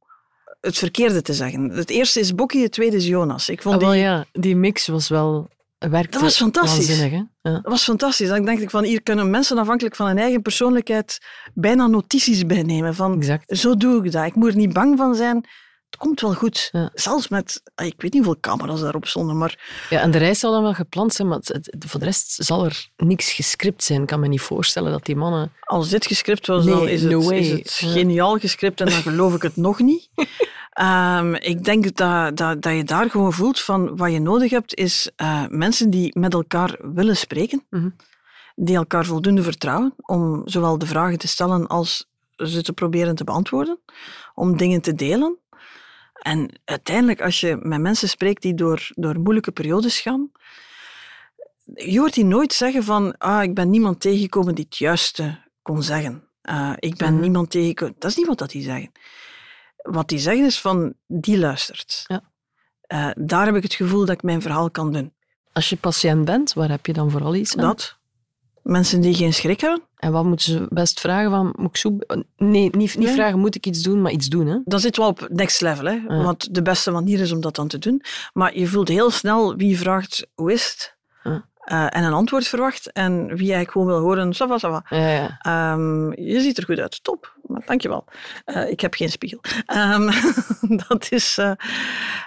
het 0.65 0.77
verkeerde 0.77 1.21
te 1.21 1.33
zeggen. 1.33 1.69
Het 1.69 1.89
eerste 1.89 2.19
is 2.19 2.35
Bokkie, 2.35 2.63
het 2.63 2.71
tweede 2.71 2.95
is 2.95 3.07
Jonas. 3.07 3.49
Ik 3.49 3.61
vond 3.61 3.83
Ah, 3.83 3.89
die, 3.89 3.99
ja, 3.99 4.25
die 4.31 4.55
mix 4.55 4.87
was 4.87 5.07
wel... 5.07 5.51
Werkte 5.77 6.11
Dat 6.11 6.21
was 6.21 6.37
fantastisch. 6.37 6.99
Ja. 6.99 7.27
Dat 7.41 7.61
was 7.63 7.83
fantastisch. 7.83 8.27
Dan 8.27 8.45
dacht 8.45 8.61
ik 8.61 8.69
van, 8.69 8.83
hier 8.83 9.01
kunnen 9.03 9.29
mensen 9.29 9.57
afhankelijk 9.57 9.95
van 9.95 10.07
hun 10.07 10.17
eigen 10.17 10.41
persoonlijkheid 10.41 11.19
bijna 11.53 11.87
notities 11.87 12.45
bij 12.45 12.63
nemen. 12.63 12.95
Van, 12.95 13.17
Exact. 13.17 13.57
zo 13.57 13.75
doe 13.75 14.05
ik 14.05 14.11
dat. 14.11 14.25
Ik 14.25 14.35
moet 14.35 14.49
er 14.49 14.55
niet 14.55 14.73
bang 14.73 14.97
van 14.97 15.15
zijn. 15.15 15.45
Het 15.93 16.01
komt 16.01 16.21
wel 16.21 16.33
goed. 16.33 16.69
Ja. 16.71 16.89
Zelfs 16.93 17.27
met, 17.27 17.61
ah, 17.75 17.85
ik 17.85 17.93
weet 18.01 18.13
niet 18.13 18.23
hoeveel 18.25 18.41
camera's 18.41 18.79
daarop 18.81 19.05
stonden, 19.07 19.37
maar 19.37 19.85
Ja, 19.89 19.99
en 20.01 20.11
de 20.11 20.17
reis 20.17 20.39
zal 20.39 20.51
dan 20.51 20.61
wel 20.63 20.73
gepland 20.73 21.13
zijn, 21.13 21.27
maar 21.27 21.37
het, 21.41 21.75
voor 21.79 21.99
de 21.99 22.05
rest 22.05 22.43
zal 22.45 22.65
er 22.65 22.89
niks 22.97 23.31
gescript 23.33 23.83
zijn. 23.83 24.01
Ik 24.01 24.07
kan 24.07 24.19
me 24.19 24.27
niet 24.27 24.41
voorstellen 24.41 24.91
dat 24.91 25.05
die 25.05 25.15
mannen... 25.15 25.51
als 25.61 25.89
dit 25.89 26.05
gescript 26.05 26.47
was, 26.47 26.65
Nee, 26.65 26.73
dan 26.75 26.87
is 26.87 27.01
no 27.01 27.19
het, 27.21 27.31
is 27.31 27.49
het 27.51 27.77
Ja. 27.77 27.91
geniaal 27.91 28.37
gescript 28.39 28.81
en 28.81 28.85
dan 28.89 29.01
geloof 29.11 29.35
ik 29.35 29.41
het 29.41 29.55
nog 29.55 29.79
niet. 29.79 30.09
Ehm, 30.73 31.33
ik 31.33 31.63
denk 31.63 31.95
dat, 31.95 32.37
dat, 32.37 32.61
dat 32.61 32.75
je 32.75 32.83
daar 32.83 33.09
gewoon 33.09 33.33
voelt 33.33 33.59
van 33.59 33.97
wat 33.97 34.11
je 34.11 34.19
nodig 34.19 34.51
hebt, 34.51 34.75
is 34.75 35.11
eh, 35.15 35.43
mensen 35.49 35.89
die 35.89 36.19
met 36.19 36.33
elkaar 36.33 36.77
willen 36.93 37.17
spreken, 37.17 37.65
Mhm. 37.69 37.89
die 38.55 38.75
elkaar 38.75 39.05
voldoende 39.05 39.43
vertrouwen 39.43 39.93
om 39.97 40.41
zowel 40.45 40.77
de 40.77 40.85
vragen 40.85 41.17
te 41.17 41.27
stellen 41.27 41.67
als 41.67 42.05
ze 42.35 42.61
te 42.63 42.73
proberen 42.73 43.15
te 43.15 43.23
beantwoorden, 43.23 43.79
om 44.33 44.57
dingen 44.57 44.81
te 44.81 44.93
delen. 44.95 45.37
En 46.23 46.49
uiteindelijk, 46.65 47.21
als 47.21 47.39
je 47.39 47.57
met 47.61 47.81
mensen 47.81 48.09
spreekt 48.09 48.41
die 48.41 48.53
door, 48.53 48.91
door 48.95 49.19
moeilijke 49.19 49.51
periodes 49.51 49.99
gaan, 49.99 50.31
je 51.75 51.99
hoort 51.99 52.13
die 52.13 52.25
nooit 52.25 52.53
zeggen 52.53 52.83
van 52.83 53.17
ah, 53.17 53.43
ik 53.43 53.53
ben 53.53 53.69
niemand 53.69 53.99
tegengekomen 53.99 54.55
die 54.55 54.63
het 54.69 54.77
juiste 54.77 55.39
kon 55.61 55.83
zeggen. 55.83 56.27
Eh, 56.41 56.73
ik 56.75 56.97
ben 56.97 57.11
Mhm. 57.13 57.21
niemand 57.21 57.49
tegengekomen. 57.49 57.95
Dat 57.99 58.11
is 58.11 58.17
niet 58.17 58.27
wat 58.27 58.37
dat 58.37 58.49
die 58.49 58.63
zeggen. 58.63 58.91
Wat 59.75 60.07
die 60.09 60.19
zeggen 60.19 60.45
is 60.45 60.59
van, 60.61 60.93
die 61.07 61.37
luistert. 61.39 62.03
Ja. 62.07 62.21
Eh, 62.81 63.09
daar 63.15 63.45
heb 63.45 63.55
ik 63.55 63.63
het 63.63 63.73
gevoel 63.73 63.99
dat 64.05 64.15
ik 64.15 64.23
mijn 64.23 64.41
verhaal 64.41 64.71
kan 64.71 64.91
doen. 64.93 65.13
Als 65.53 65.69
je 65.69 65.77
patiënt 65.77 66.25
bent, 66.25 66.53
waar 66.53 66.69
heb 66.69 66.85
je 66.85 66.93
dan 66.93 67.11
vooral 67.11 67.35
iets 67.35 67.57
aan? 67.57 67.63
Dat. 67.63 67.97
Mensen 68.63 69.01
die 69.01 69.13
geen 69.13 69.33
schrik 69.33 69.61
hebben, 69.61 69.81
En 69.97 70.11
wat 70.11 70.23
moeten 70.23 70.45
ze 70.51 70.65
best 70.69 70.99
vragen 70.99 71.29
van... 71.29 71.53
Moet 71.57 71.83
ik. 71.83 72.23
Nee, 72.37 72.69
niet, 72.71 72.97
niet 72.97 73.09
vragen, 73.09 73.39
moet 73.39 73.55
ik 73.55 73.65
iets 73.65 73.81
doen, 73.81 74.01
maar 74.01 74.11
iets 74.11 74.27
doen, 74.27 74.47
hè? 74.47 74.57
dat 74.65 74.81
zit 74.81 74.97
wel 74.97 75.07
op 75.07 75.27
next 75.31 75.61
level. 75.61 75.85
Hè? 75.85 75.91
Ja. 76.07 76.23
Want 76.23 76.53
de 76.53 76.61
beste 76.61 76.91
manier 76.91 77.19
is 77.19 77.31
om 77.31 77.41
dat 77.41 77.55
dan 77.55 77.67
te 77.67 77.77
doen. 77.79 78.01
Maar 78.33 78.57
je 78.57 78.67
voelt 78.67 78.87
heel 78.87 79.11
snel 79.11 79.55
wie 79.55 79.77
vraagt, 79.77 80.27
hoe 80.33 80.51
is 80.53 80.63
het? 80.71 80.95
Ja. 81.23 81.45
Eh, 81.63 81.97
en 81.97 82.03
een 82.03 82.13
antwoord 82.13 82.47
verwacht. 82.47 82.91
En 82.91 83.13
wie 83.27 83.37
eigenlijk 83.53 83.71
gewoon 83.71 83.87
wil 83.87 83.99
horen, 83.99 84.33
ça 84.33 84.47
va, 84.47 84.57
ça 84.57 84.69
va. 84.69 84.85
Ja, 84.89 85.09
ja. 85.09 85.37
Ehm, 85.39 86.21
je 86.21 86.39
ziet 86.41 86.57
er 86.57 86.63
goed 86.63 86.79
uit. 86.79 87.03
Top. 87.03 87.35
Maar 87.47 87.63
dankjewel. 87.65 88.05
Eh 88.45 88.69
ik 88.69 88.79
heb 88.79 88.93
geen 88.93 89.09
spiegel. 89.09 89.39
Ehm, 89.65 90.11
dat 90.87 91.07
is... 91.11 91.37
eh, 91.37 91.51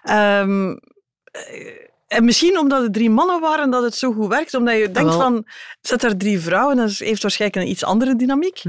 ehm, 0.03 0.71
eh, 1.33 1.85
en 2.07 2.25
misschien 2.25 2.59
omdat 2.59 2.83
het 2.83 2.93
drie 2.93 3.11
mannen 3.11 3.41
waren 3.41 3.71
dat 3.71 3.83
het 3.83 3.95
zo 3.95 4.13
goed 4.13 4.29
werkt. 4.29 4.55
Omdat 4.55 4.77
je 4.77 4.91
denkt 4.91 5.15
van, 5.15 5.47
zet 5.81 6.03
er 6.03 6.17
drie 6.17 6.41
vrouwen, 6.41 6.77
dat 6.77 6.91
heeft 6.91 7.23
waarschijnlijk 7.23 7.63
een 7.63 7.71
iets 7.71 7.85
andere 7.85 8.17
dynamiek. 8.17 8.63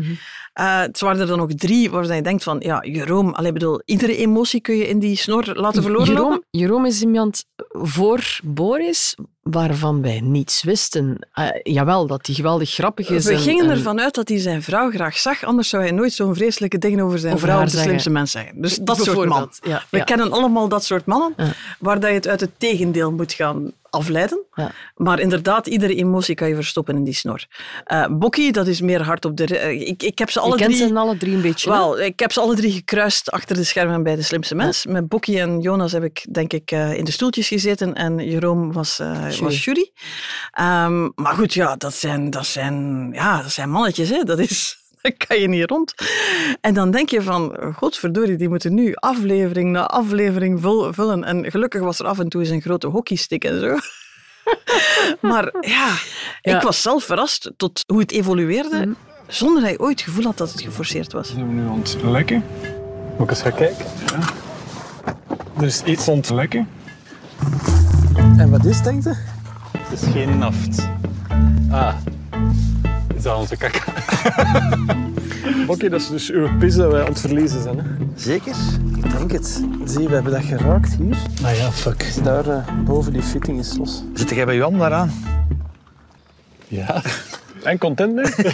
Eh, 0.53 0.79
het 0.79 0.99
waren 0.99 1.21
er 1.21 1.27
dan 1.27 1.37
nog 1.37 1.53
drie 1.53 1.89
waarvan 1.91 2.15
je 2.15 2.21
denkt 2.21 2.43
van, 2.43 2.59
ja, 2.59 2.83
Jeroen, 2.85 3.33
allee, 3.33 3.51
bedoel, 3.51 3.81
iedere 3.85 4.17
emotie 4.17 4.61
kun 4.61 4.75
je 4.75 4.87
in 4.87 4.99
die 4.99 5.15
snor 5.15 5.51
laten 5.53 5.81
verloren 5.81 6.13
lopen. 6.13 6.23
Jeroen, 6.23 6.43
Jeroen 6.49 6.85
is 6.85 7.01
iemand 7.01 7.45
voor 7.71 8.39
Boris 8.43 9.15
waarvan 9.51 10.01
wij 10.01 10.19
niets 10.19 10.63
wisten. 10.63 11.27
Eh, 11.33 11.47
jawel, 11.63 12.07
dat 12.07 12.25
hij 12.25 12.35
geweldig 12.35 12.69
grappig 12.69 13.09
is. 13.09 13.25
We 13.25 13.31
en- 13.31 13.39
gingen 13.39 13.63
en- 13.65 13.69
ervan 13.71 13.99
uit 14.01 14.15
dat 14.15 14.27
hij 14.29 14.39
zijn 14.39 14.63
vrouw 14.63 14.89
graag 14.91 15.17
zag, 15.17 15.43
anders 15.43 15.69
zou 15.69 15.83
hij 15.83 15.91
nooit 15.91 16.13
zo'n 16.13 16.35
vreselijke 16.35 16.77
dingen 16.77 17.05
over 17.05 17.19
zijn 17.19 17.33
Over 17.33 17.47
vrouw 17.47 17.63
de 17.63 17.69
slimste 17.69 18.09
mens 18.09 18.31
zeggen. 18.31 18.61
Dus 18.61 18.77
dat 18.77 18.97
soort 19.03 19.29
man. 19.29 19.51
Ja, 19.63 19.83
We 19.89 19.97
ja. 19.97 20.03
kennen 20.03 20.31
allemaal 20.31 20.67
dat 20.67 20.83
soort 20.83 21.05
mannen, 21.05 21.33
Ja. 21.37 21.53
waar 21.79 21.99
dat 21.99 22.09
je 22.09 22.15
het 22.15 22.27
uit 22.27 22.39
het 22.41 22.51
tegendeel 22.59 23.11
moet 23.11 23.33
gaan 23.33 23.71
afleiden. 23.89 24.45
Ja. 24.53 24.71
Maar 24.95 25.19
inderdaad, 25.19 25.67
iedere 25.67 25.95
emotie 25.95 26.35
kan 26.35 26.47
je 26.47 26.55
verstoppen 26.55 26.95
in 26.95 27.03
die 27.03 27.13
snor. 27.13 27.45
Eh 27.83 28.05
Bokkie, 28.09 28.51
dat 28.51 28.67
is 28.67 28.81
meer 28.81 29.01
hard 29.01 29.25
op 29.25 29.37
de... 29.37 29.57
eh, 29.57 29.87
ik, 29.87 30.03
ik 30.03 30.19
heb 30.19 30.29
ze 30.29 30.39
Je 30.39 30.45
alle 30.45 30.55
kent 30.55 30.75
drie... 30.75 30.87
ze 30.87 30.95
alle 30.95 31.17
drie 31.17 31.35
een 31.35 31.41
beetje. 31.41 31.69
Wel, 31.69 31.99
ik 31.99 32.19
heb 32.19 32.31
ze 32.31 32.39
alle 32.39 32.55
drie 32.55 32.71
gekruist 32.71 33.31
achter 33.31 33.55
de 33.55 33.63
schermen 33.63 34.03
bij 34.03 34.15
De 34.15 34.21
Slimste 34.21 34.55
Mens. 34.55 34.85
Met 34.85 35.07
Bokkie 35.07 35.39
en 35.39 35.59
Jonas 35.59 35.91
heb 35.91 36.03
ik, 36.03 36.25
denk 36.33 36.53
ik, 36.53 36.71
eh, 36.71 36.93
in 36.93 37.03
de 37.03 37.11
stoeltjes 37.11 37.47
gezeten 37.47 37.93
en 37.93 38.29
Jeroen 38.29 38.71
was, 38.71 38.97
Jury. 38.97 39.39
was 39.39 39.63
jury. 39.63 39.91
Ehm, 40.51 41.09
maar 41.15 41.33
goed, 41.33 41.53
ja, 41.53 41.75
dat 41.75 41.93
zijn, 41.93 42.29
dat 42.29 42.45
zijn, 42.45 43.09
ja, 43.13 43.41
dat 43.41 43.51
zijn 43.51 43.69
mannetjes. 43.69 44.09
Hè. 44.09 44.23
Dat 44.23 44.39
is, 44.39 44.76
dan 45.07 45.17
kan 45.27 45.39
je 45.39 45.47
niet 45.47 45.69
rond. 45.69 45.93
En 46.61 46.73
dan 46.73 46.91
denk 46.91 47.09
je 47.09 47.21
van, 47.21 47.57
godverdorie, 47.75 48.37
die 48.37 48.49
moeten 48.49 48.73
nu 48.73 48.93
aflevering 48.95 49.71
na 49.71 49.85
aflevering 49.87 50.61
vul- 50.61 50.93
vullen. 50.93 51.23
En 51.23 51.51
gelukkig 51.51 51.81
was 51.81 51.99
er 51.99 52.05
af 52.05 52.19
en 52.19 52.29
toe 52.29 52.41
eens 52.41 52.49
een 52.49 52.61
grote 52.61 52.87
hockeystick 52.87 53.43
en 53.43 53.59
zo. 53.59 53.75
maar 55.29 55.53
ja, 55.61 55.91
Ja. 56.41 56.55
ik 56.55 56.61
was 56.61 56.81
zelf 56.81 57.03
verrast 57.03 57.51
tot 57.57 57.83
hoe 57.87 57.99
het 57.99 58.11
evolueerde, 58.11 58.77
Mhm. 58.77 58.91
zonder 59.27 59.61
dat 59.61 59.71
je 59.71 59.79
ooit 59.79 59.99
het 59.99 60.09
gevoel 60.09 60.23
had 60.23 60.37
dat 60.37 60.51
het 60.51 60.61
geforceerd 60.61 61.13
was. 61.13 61.27
Zijn 61.27 61.47
we 61.47 61.53
nu 61.53 61.67
aan 61.67 61.79
het 61.79 61.97
lekken? 62.03 62.43
Moet 63.17 63.23
ik 63.23 63.29
eens 63.29 63.41
gaan 63.41 63.53
kijken? 63.55 63.85
Ja. 64.11 64.19
Er 65.57 65.63
is 65.65 65.83
iets 65.83 66.09
aan 66.09 66.15
het 66.17 66.29
lekken. 66.29 66.67
En 68.37 68.49
wat 68.49 68.65
is, 68.65 68.81
denk 68.81 69.03
je? 69.03 69.13
Het 69.77 70.01
is 70.01 70.07
geen 70.11 70.37
naft. 70.37 70.87
Ah. 71.71 71.95
Is 73.27 73.33
dat 73.33 73.41
onze 73.41 73.57
kak? 73.57 73.83
Oké, 75.73 75.89
dat 75.89 76.01
is 76.01 76.09
dus 76.09 76.29
uw 76.29 76.57
pis 76.57 76.75
dat 76.75 76.91
wij 76.91 77.01
aan 77.01 77.07
het 77.07 77.19
verliezen 77.19 77.61
zijn. 77.61 77.79
Hè? 77.79 77.85
Zeker? 78.15 78.55
Ik 78.95 79.11
denk 79.11 79.31
het. 79.31 79.63
Zie, 79.85 80.07
we 80.07 80.13
hebben 80.13 80.31
dat 80.31 80.43
geraakt 80.43 80.95
hier. 80.95 81.17
Ah 81.43 81.57
ja, 81.57 81.71
fuck. 81.71 82.23
Daar 82.23 82.47
eh, 82.47 82.67
boven 82.85 83.13
die 83.13 83.21
fitting 83.21 83.59
is 83.59 83.77
los. 83.77 84.03
Zit 84.13 84.29
jij 84.29 84.45
bij 84.45 84.55
je 84.55 84.61
handen 84.61 84.79
daaraan? 84.79 85.11
Ja. 86.67 87.01
En 87.63 87.77
content 87.77 88.13
mee? 88.13 88.25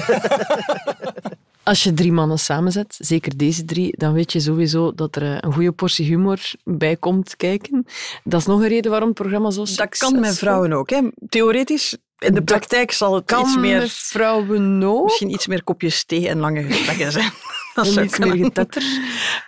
Als 1.64 1.84
je 1.84 1.94
drie 1.94 2.12
mannen 2.12 2.40
samenzet, 2.40 2.96
zeker 3.00 3.38
deze 3.38 3.66
drie, 3.66 3.98
dan 3.98 4.14
weet 4.14 4.32
je 4.32 4.40
sowieso 4.40 4.94
dat 4.96 5.16
er 5.16 5.24
eh, 5.24 5.38
een 5.40 5.54
goede 5.54 5.72
portie 5.72 6.06
humor 6.06 6.52
bij 6.64 6.96
komt 6.96 7.36
kijken. 7.36 7.86
Dat 8.24 8.40
is 8.40 8.46
nog 8.46 8.62
een 8.62 8.68
reden 8.68 8.92
waarom 8.92 9.10
het 9.10 9.18
programma 9.18 9.52
zo 9.52 9.60
Dat 9.60 9.68
succesvol 9.68 10.12
kan 10.12 10.20
met 10.20 10.38
vrouwen 10.38 10.74
ook. 10.74 10.90
Hè. 10.90 11.02
Theoretisch, 11.30 11.98
in 12.18 12.34
de 12.34 12.44
praktijk 12.44 12.92
zal 12.92 13.16
het 13.16 13.26
kan 13.26 13.42
iets 13.42 13.58
meer, 13.58 13.88
vrouwen 13.90 14.78
misschien 15.04 15.30
iets 15.30 15.48
meer 15.48 15.64
kopjes 15.64 16.04
thee 16.04 16.28
en 16.28 16.40
lange 16.40 16.64
gesprekken 16.64 17.12
zijn. 17.12 17.32
Dat 17.74 17.88
zou 17.88 18.06
iets 18.06 18.18
meer 18.18 18.38
getetter. 18.38 18.84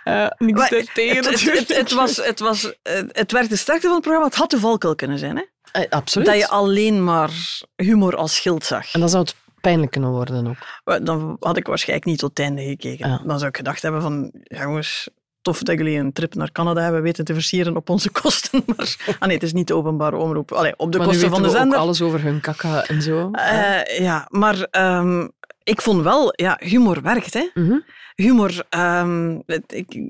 Eh 0.04 0.26
niks 0.38 0.58
Maar 0.58 0.70
daartegen 0.70 1.16
het, 1.16 1.24
het, 1.24 1.34
natuurlijk. 1.34 1.68
het, 1.68 1.76
het, 1.76 1.92
was, 1.92 2.16
het, 2.16 2.40
was, 2.40 2.74
eh, 2.82 3.02
het 3.08 3.32
werd 3.32 3.48
de 3.48 3.56
sterkte 3.56 3.86
van 3.86 3.94
het 3.94 4.02
programma. 4.02 4.28
Het 4.28 4.38
had 4.38 4.50
de 4.50 4.58
valkuil 4.58 4.94
kunnen 4.94 5.18
zijn. 5.18 5.36
Hè? 5.36 5.42
Eh, 5.72 5.90
absoluut. 5.90 6.26
Dat 6.26 6.36
je 6.36 6.48
alleen 6.48 7.04
maar 7.04 7.30
humor 7.76 8.16
als 8.16 8.34
schild 8.34 8.64
zag. 8.64 8.92
En 8.92 9.00
dan 9.00 9.08
zou 9.08 9.22
het 9.22 9.34
pijnlijk 9.60 9.90
kunnen 9.90 10.10
worden 10.10 10.46
ook. 10.46 11.04
Dan 11.04 11.36
had 11.40 11.56
ik 11.56 11.66
waarschijnlijk 11.66 12.08
niet 12.08 12.18
tot 12.18 12.28
het 12.28 12.38
einde 12.38 12.62
gekeken. 12.62 13.22
Dan 13.24 13.38
zou 13.38 13.50
ik 13.50 13.56
gedacht 13.56 13.82
hebben 13.82 14.02
van... 14.02 14.30
Jongens, 14.42 15.08
tof 15.46 15.62
dat 15.62 15.78
jullie 15.78 15.98
een 15.98 16.12
trip 16.12 16.34
naar 16.34 16.52
Canada 16.52 16.82
hebben 16.82 17.02
weten 17.02 17.24
te 17.24 17.34
versieren 17.34 17.76
op 17.76 17.88
onze 17.88 18.10
kosten. 18.10 18.62
Maar 18.76 19.16
ah 19.18 19.26
nee, 19.26 19.36
het 19.36 19.42
is 19.42 19.52
niet 19.52 19.66
de 19.66 19.74
openbare 19.74 20.16
omroep. 20.16 20.52
Allee, 20.52 20.74
op 20.76 20.92
de 20.92 20.98
maar 20.98 21.06
kosten 21.06 21.30
van 21.30 21.42
de 21.42 21.48
we 21.48 21.54
ook 21.54 21.60
zender. 21.60 21.78
alles 21.78 22.02
over 22.02 22.22
hun 22.22 22.40
kaka 22.40 22.86
en 22.86 23.02
zo. 23.02 23.30
Eh, 23.30 23.98
ja, 23.98 24.26
maar 24.30 24.66
ehm, 24.70 25.28
ik 25.62 25.82
vond 25.82 26.02
wel... 26.02 26.32
Ja, 26.36 26.60
humor 26.62 27.02
werkt, 27.02 27.34
hè. 27.34 27.50
Mhm. 27.54 27.78
humor, 28.14 28.64
ehm, 28.68 29.38
ik, 29.66 30.02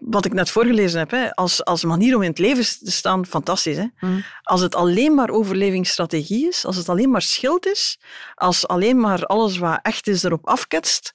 wat 0.00 0.24
ik 0.24 0.32
net 0.32 0.50
voorgelezen 0.50 0.98
heb, 0.98 1.10
hè, 1.10 1.34
als, 1.34 1.64
als 1.64 1.84
manier 1.84 2.16
om 2.16 2.22
in 2.22 2.30
het 2.30 2.38
leven 2.38 2.64
te 2.84 2.90
staan, 2.90 3.26
fantastisch. 3.26 3.76
Hè? 3.76 3.86
Mhm. 4.00 4.20
Als 4.42 4.60
het 4.60 4.74
alleen 4.74 5.14
maar 5.14 5.30
overlevingsstrategie 5.30 6.48
is, 6.48 6.64
als 6.64 6.76
het 6.76 6.88
alleen 6.88 7.10
maar 7.10 7.22
schild 7.22 7.66
is, 7.66 8.00
als 8.34 8.66
alleen 8.66 9.00
maar 9.00 9.24
alles 9.24 9.58
wat 9.58 9.78
echt 9.82 10.06
is 10.06 10.22
erop 10.22 10.46
afketst, 10.46 11.14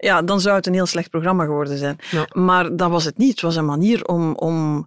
ja, 0.00 0.22
dan 0.22 0.40
zou 0.40 0.56
het 0.56 0.66
een 0.66 0.74
heel 0.74 0.86
slecht 0.86 1.10
programma 1.10 1.44
geworden 1.44 1.78
zijn. 1.78 1.98
Ja. 2.10 2.26
Maar 2.32 2.76
dat 2.76 2.90
was 2.90 3.04
het 3.04 3.18
niet. 3.18 3.30
Het 3.30 3.40
was 3.40 3.56
een 3.56 3.64
manier 3.64 4.04
om... 4.04 4.34
om 4.34 4.86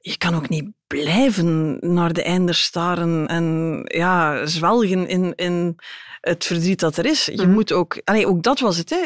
je 0.00 0.16
kan 0.18 0.34
ook 0.34 0.48
niet 0.48 0.70
blijven 0.86 1.76
naar 1.80 2.12
de 2.12 2.22
einder 2.22 2.54
staren 2.54 3.26
en 3.26 3.80
ja, 3.84 4.46
zwelgen 4.46 5.08
in, 5.08 5.34
in 5.34 5.76
het 6.20 6.44
verdriet 6.44 6.80
dat 6.80 6.96
er 6.96 7.06
is. 7.06 7.24
Je 7.24 7.36
Mhm. 7.42 7.50
moet 7.50 7.72
ook... 7.72 8.00
Allee, 8.04 8.26
ook 8.26 8.42
dat 8.42 8.60
was 8.60 8.76
het. 8.76 8.90
Hè. 8.90 8.96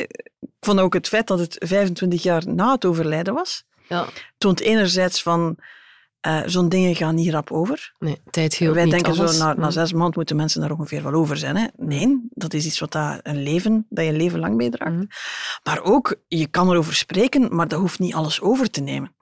Ik 0.40 0.50
vond 0.60 0.80
ook 0.80 0.94
het 0.94 1.08
feit 1.08 1.26
dat 1.26 1.38
het 1.38 1.56
25 1.58 2.22
jaar 2.22 2.42
na 2.48 2.72
het 2.72 2.84
overlijden 2.84 3.34
was, 3.34 3.64
Ja. 3.88 4.06
toont 4.38 4.60
enerzijds 4.60 5.22
van... 5.22 5.56
eh, 6.22 6.40
Zo'n 6.46 6.68
dingen 6.68 6.94
gaan 6.96 7.14
niet 7.14 7.30
rap 7.30 7.50
over. 7.50 7.92
Nee, 7.98 8.20
tijd 8.30 8.54
heel 8.54 8.74
Wij 8.74 8.84
denken 8.88 9.18
alles. 9.18 9.36
zo, 9.36 9.44
na, 9.44 9.54
na 9.54 9.70
zes 9.70 9.92
maanden 9.92 10.12
moeten 10.14 10.36
mensen 10.36 10.60
daar 10.60 10.70
ongeveer 10.70 11.02
wel 11.02 11.12
over 11.12 11.36
zijn. 11.36 11.56
Hè? 11.56 11.66
Nee, 11.76 12.26
dat 12.30 12.54
is 12.54 12.66
iets 12.66 12.78
wat 12.78 12.92
dat 12.92 13.20
een 13.22 13.42
leven, 13.42 13.86
dat 13.88 14.04
je 14.04 14.10
een 14.10 14.16
leven 14.16 14.38
lang 14.38 14.54
meedraagt. 14.54 14.92
Mhm. 14.92 15.04
Maar 15.64 15.82
ook, 15.82 16.16
je 16.28 16.46
kan 16.46 16.70
erover 16.70 16.94
spreken, 16.94 17.56
maar 17.56 17.68
dat 17.68 17.80
hoeft 17.80 17.98
niet 17.98 18.14
alles 18.14 18.40
over 18.40 18.70
te 18.70 18.80
nemen. 18.80 19.12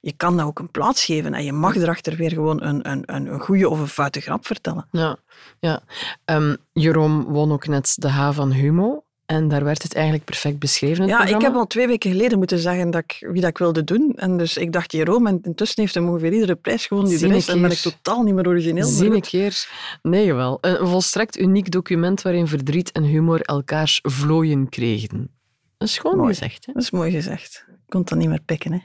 Je 0.00 0.12
kan 0.16 0.36
dat 0.36 0.46
ook 0.46 0.58
een 0.58 0.70
plaats 0.70 1.04
geven 1.04 1.34
en 1.34 1.44
je 1.44 1.52
mag 1.52 1.76
erachter 1.76 2.16
weer 2.16 2.30
gewoon 2.30 2.62
een, 2.62 2.90
een, 2.90 3.02
een, 3.14 3.32
een 3.32 3.40
goede 3.40 3.68
of 3.68 3.80
een 3.80 3.88
foute 3.88 4.20
grap 4.20 4.46
vertellen. 4.46 4.88
Ja, 4.90 5.16
ja. 5.60 5.82
Ehm, 6.24 6.56
Jeroen 6.72 7.24
won 7.24 7.52
ook 7.52 7.66
net 7.66 7.94
de 7.98 8.08
H 8.08 8.32
van 8.32 8.52
Humo. 8.52 9.04
En 9.32 9.48
daar 9.48 9.64
werd 9.64 9.82
het 9.82 9.94
eigenlijk 9.94 10.24
perfect 10.24 10.58
beschreven. 10.58 10.96
in 10.96 11.02
het 11.02 11.10
Ja, 11.10 11.16
ik 11.18 11.22
programma. 11.24 11.48
heb 11.48 11.56
al 11.58 11.66
twee 11.66 11.86
weken 11.86 12.10
geleden 12.10 12.38
moeten 12.38 12.58
zeggen 12.58 12.90
dat 12.90 13.02
ik, 13.02 13.26
wie 13.30 13.40
dat 13.40 13.50
ik 13.50 13.58
wilde 13.58 13.84
doen. 13.84 14.12
En 14.16 14.36
dus 14.36 14.56
ik 14.56 14.72
dacht, 14.72 14.92
Jeroen, 14.92 15.26
en 15.26 15.38
intussen 15.42 15.82
heeft 15.82 15.94
hem 15.94 16.08
ongeveer 16.08 16.32
iedere 16.32 16.54
prijs 16.54 16.86
gewonnen 16.86 17.16
die 17.18 17.28
er 17.28 17.34
is. 17.34 17.48
En 17.48 17.60
ben 17.60 17.70
ik 17.70 17.76
totaal 17.76 18.22
niet 18.22 18.34
meer 18.34 18.46
origineel. 18.48 18.88
goed. 18.88 19.28
keer. 19.28 19.66
Nee, 20.02 20.34
wel. 20.34 20.58
Een 20.60 20.86
volstrekt 20.88 21.38
uniek 21.38 21.70
document 21.70 22.22
waarin 22.22 22.46
verdriet 22.46 22.92
en 22.92 23.02
humor 23.02 23.40
elkaars 23.40 23.98
vlooien 24.02 24.68
kregen. 24.68 25.30
Dat 25.78 25.88
is 25.88 25.98
gewoon 25.98 26.16
Mooi. 26.16 26.28
gezegd. 26.34 26.66
Hè? 26.66 26.72
Dat 26.72 26.82
is 26.82 26.90
mooi 26.90 27.10
gezegd. 27.10 27.64
Ik 27.68 27.74
kon 27.88 28.02
dat 28.04 28.18
niet 28.18 28.28
meer 28.28 28.42
pikken, 28.44 28.72
hè. 28.72 28.78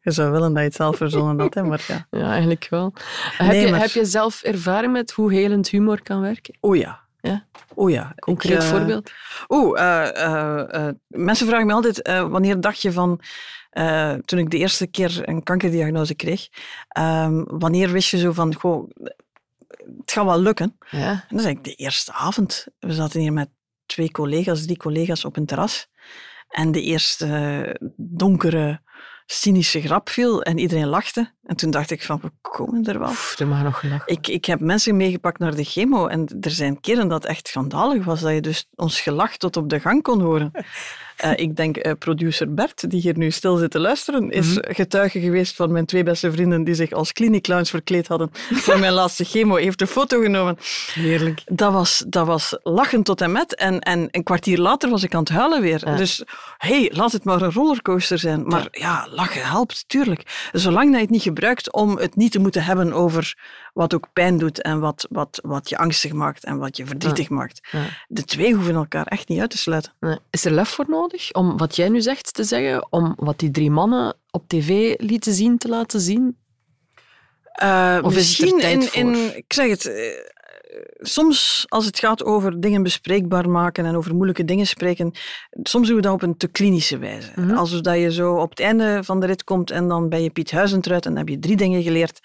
Je 0.00 0.10
zou 0.10 0.30
willen 0.30 0.48
dat 0.52 0.58
je 0.58 0.64
het 0.68 0.74
zelf 0.74 0.96
verzonnen 0.96 1.38
had, 1.40 1.54
hè, 1.54 1.62
maar 1.62 1.84
ja. 1.88 2.06
Ja, 2.10 2.30
eigenlijk 2.30 2.66
wel. 2.70 2.92
Heb, 3.36 3.52
je, 3.64 3.70
maar- 3.70 3.80
heb 3.80 3.90
je 3.90 4.04
zelf 4.04 4.42
ervaring 4.42 4.92
met 4.92 5.10
hoe 5.12 5.32
helend 5.32 5.68
humor 5.68 6.02
kan 6.02 6.20
werken? 6.20 6.56
Oh 6.60 6.76
ja. 6.76 7.00
Ja? 7.22 7.46
Oh 7.74 7.90
ja. 7.90 8.12
Concreet 8.16 8.52
Ik, 8.52 8.62
eh, 8.62 8.68
voorbeeld? 8.68 9.10
Oeh, 9.48 9.80
eh, 9.80 10.88
mensen 11.06 11.46
vragen 11.46 11.66
me 11.66 11.72
altijd, 11.72 12.08
wanneer 12.08 12.60
dacht 12.60 12.82
je 12.82 12.92
van, 12.92 13.20
toen 14.24 14.38
ik 14.38 14.50
de 14.50 14.58
eerste 14.58 14.86
keer 14.86 15.28
een 15.28 15.42
kankerdiagnose 15.42 16.14
kreeg, 16.14 16.48
ehm, 16.88 17.42
wanneer 17.46 17.90
wist 17.90 18.10
je 18.10 18.18
zo 18.18 18.32
van, 18.32 18.54
goh, 18.54 18.90
het 20.00 20.12
gaat 20.12 20.24
wel 20.24 20.40
lukken? 20.40 20.76
Ja. 20.90 21.10
En 21.10 21.26
dat 21.28 21.38
is 21.38 21.44
eigenlijk 21.44 21.64
de 21.64 21.84
eerste 21.84 22.12
avond. 22.12 22.66
We 22.78 22.92
zaten 22.92 23.20
hier 23.20 23.32
met 23.32 23.48
twee 23.86 24.10
collega's, 24.10 24.64
drie 24.64 24.76
collega's 24.76 25.24
op 25.24 25.36
een 25.36 25.46
terras. 25.46 25.90
En 26.48 26.72
de 26.72 26.82
eerste 26.82 27.76
donkere, 27.96 28.80
cynische 29.26 29.80
grap 29.80 30.08
viel 30.08 30.42
en 30.42 30.58
iedereen 30.58 30.88
lachte. 30.88 31.30
En 31.44 31.56
toen 31.56 31.70
dacht 31.70 31.90
ik 31.90 32.02
van, 32.02 32.18
we 32.22 32.30
komen 32.40 32.84
er 32.84 32.98
wel. 32.98 33.12
Er 33.38 33.46
mag 33.46 33.62
nog 33.62 33.78
gelachen. 33.78 34.12
Ik, 34.14 34.28
ik 34.28 34.44
heb 34.44 34.60
mensen 34.60 34.96
meegepakt 34.96 35.38
naar 35.38 35.54
de 35.54 35.64
chemo 35.64 36.06
en 36.06 36.36
er 36.40 36.50
zijn 36.50 36.80
keren 36.80 37.08
dat 37.08 37.24
echt 37.24 37.48
schandalig 37.48 38.04
was, 38.04 38.20
dat 38.20 38.32
je 38.32 38.40
dus 38.40 38.68
ons 38.74 39.00
gelach 39.00 39.36
tot 39.36 39.56
op 39.56 39.68
de 39.68 39.80
gang 39.80 40.02
kon 40.02 40.20
horen. 40.20 40.50
Eh, 41.16 41.30
ik 41.36 41.56
denk, 41.56 41.76
eh, 41.76 41.92
producer 41.98 42.54
Bert, 42.54 42.90
die 42.90 43.00
hier 43.00 43.18
nu 43.18 43.30
stil 43.30 43.56
zit 43.56 43.70
te 43.70 43.78
luisteren, 43.78 44.30
is 44.30 44.58
getuige 44.60 45.20
geweest 45.20 45.56
van 45.56 45.72
mijn 45.72 45.86
twee 45.86 46.02
beste 46.02 46.32
vrienden 46.32 46.64
die 46.64 46.74
zich 46.74 46.92
als 46.92 47.12
kliniekclowns 47.12 47.70
verkleed 47.70 48.08
hadden 48.08 48.30
voor 48.32 48.78
mijn 48.78 48.92
laatste 49.00 49.24
chemo. 49.24 49.56
Heeft 49.56 49.80
een 49.80 49.86
foto 49.86 50.20
genomen. 50.20 50.58
Heerlijk. 50.94 51.42
Dat 51.46 51.72
was, 51.72 52.04
dat 52.06 52.26
was 52.26 52.58
lachen 52.62 53.02
tot 53.02 53.20
en 53.20 53.32
met. 53.32 53.54
En, 53.54 53.80
en 53.80 54.08
een 54.10 54.22
kwartier 54.22 54.58
later 54.58 54.90
was 54.90 55.02
ik 55.02 55.14
aan 55.14 55.20
het 55.20 55.28
huilen 55.28 55.60
weer. 55.60 55.82
Ja. 55.84 55.96
Dus, 55.96 56.22
hey, 56.58 56.90
laat 56.94 57.12
het 57.12 57.24
maar 57.24 57.42
een 57.42 57.52
rollercoaster 57.52 58.18
zijn. 58.18 58.46
Maar 58.46 58.68
ja, 58.70 59.08
lachen 59.12 59.48
helpt, 59.48 59.84
tuurlijk. 59.86 60.48
Zolang 60.52 60.86
dat 60.86 60.94
je 60.94 61.00
het 61.00 61.10
niet 61.10 61.22
gebruikt 61.22 61.72
om 61.72 61.96
het 61.98 62.16
niet 62.16 62.32
te 62.32 62.38
moeten 62.38 62.64
hebben 62.64 62.92
over 62.92 63.38
wat 63.72 63.94
ook 63.94 64.08
pijn 64.12 64.38
doet 64.38 64.62
en 64.62 64.80
wat, 64.80 65.06
wat, 65.10 65.40
wat 65.42 65.68
je 65.68 65.76
angstig 65.76 66.12
maakt 66.12 66.44
en 66.44 66.58
wat 66.58 66.76
je 66.76 66.86
verdrietig 66.86 67.28
maakt. 67.28 67.68
Ja. 67.70 67.84
De 68.08 68.24
twee 68.24 68.54
hoeven 68.54 68.74
elkaar 68.74 69.06
echt 69.06 69.28
niet 69.28 69.40
uit 69.40 69.50
te 69.50 69.58
sluiten. 69.58 69.92
Nee. 70.00 70.18
Is 70.30 70.44
er 70.44 70.52
lef 70.52 70.68
voor 70.68 70.86
nodig 70.88 71.32
om 71.32 71.56
wat 71.56 71.76
jij 71.76 71.88
nu 71.88 72.00
zegt 72.00 72.34
te 72.34 72.44
zeggen, 72.44 72.86
om 72.90 73.14
wat 73.16 73.38
die 73.38 73.50
drie 73.50 73.70
mannen 73.70 74.16
op 74.30 74.48
tv 74.48 74.94
lieten 74.96 75.32
zien 75.32 75.58
te 75.58 75.68
laten 75.68 76.00
zien? 76.00 76.36
Eh, 77.52 77.98
Of 78.02 78.16
is 78.16 78.38
het 78.38 78.52
er 78.52 78.58
tijd 78.58 78.94
in, 78.94 79.06
in, 79.06 79.14
voor? 79.14 79.36
ik 79.36 79.52
zeg 79.52 79.68
het, 79.68 79.86
eh, 79.86 79.94
soms 81.00 81.64
als 81.68 81.86
het 81.86 81.98
gaat 81.98 82.24
over 82.24 82.60
dingen 82.60 82.82
bespreekbaar 82.82 83.50
maken 83.50 83.84
en 83.84 83.96
over 83.96 84.14
moeilijke 84.14 84.44
dingen 84.44 84.66
spreken, 84.66 85.12
soms 85.62 85.86
doen 85.86 85.96
we 85.96 86.02
dat 86.02 86.12
op 86.12 86.22
een 86.22 86.36
te 86.36 86.48
klinische 86.48 86.98
wijze. 86.98 87.30
Mhm. 87.34 87.54
Alsof 87.54 87.80
dat 87.80 87.98
je 87.98 88.12
zo 88.12 88.34
op 88.34 88.50
het 88.50 88.60
einde 88.60 89.04
van 89.04 89.20
de 89.20 89.26
rit 89.26 89.44
komt 89.44 89.70
en 89.70 89.88
dan 89.88 90.08
ben 90.08 90.22
je 90.22 90.30
Piet 90.30 90.50
Huizentruid 90.50 91.04
en 91.04 91.10
dan 91.10 91.18
heb 91.18 91.28
je 91.28 91.38
drie 91.38 91.56
dingen 91.56 91.82
geleerd. 91.82 92.20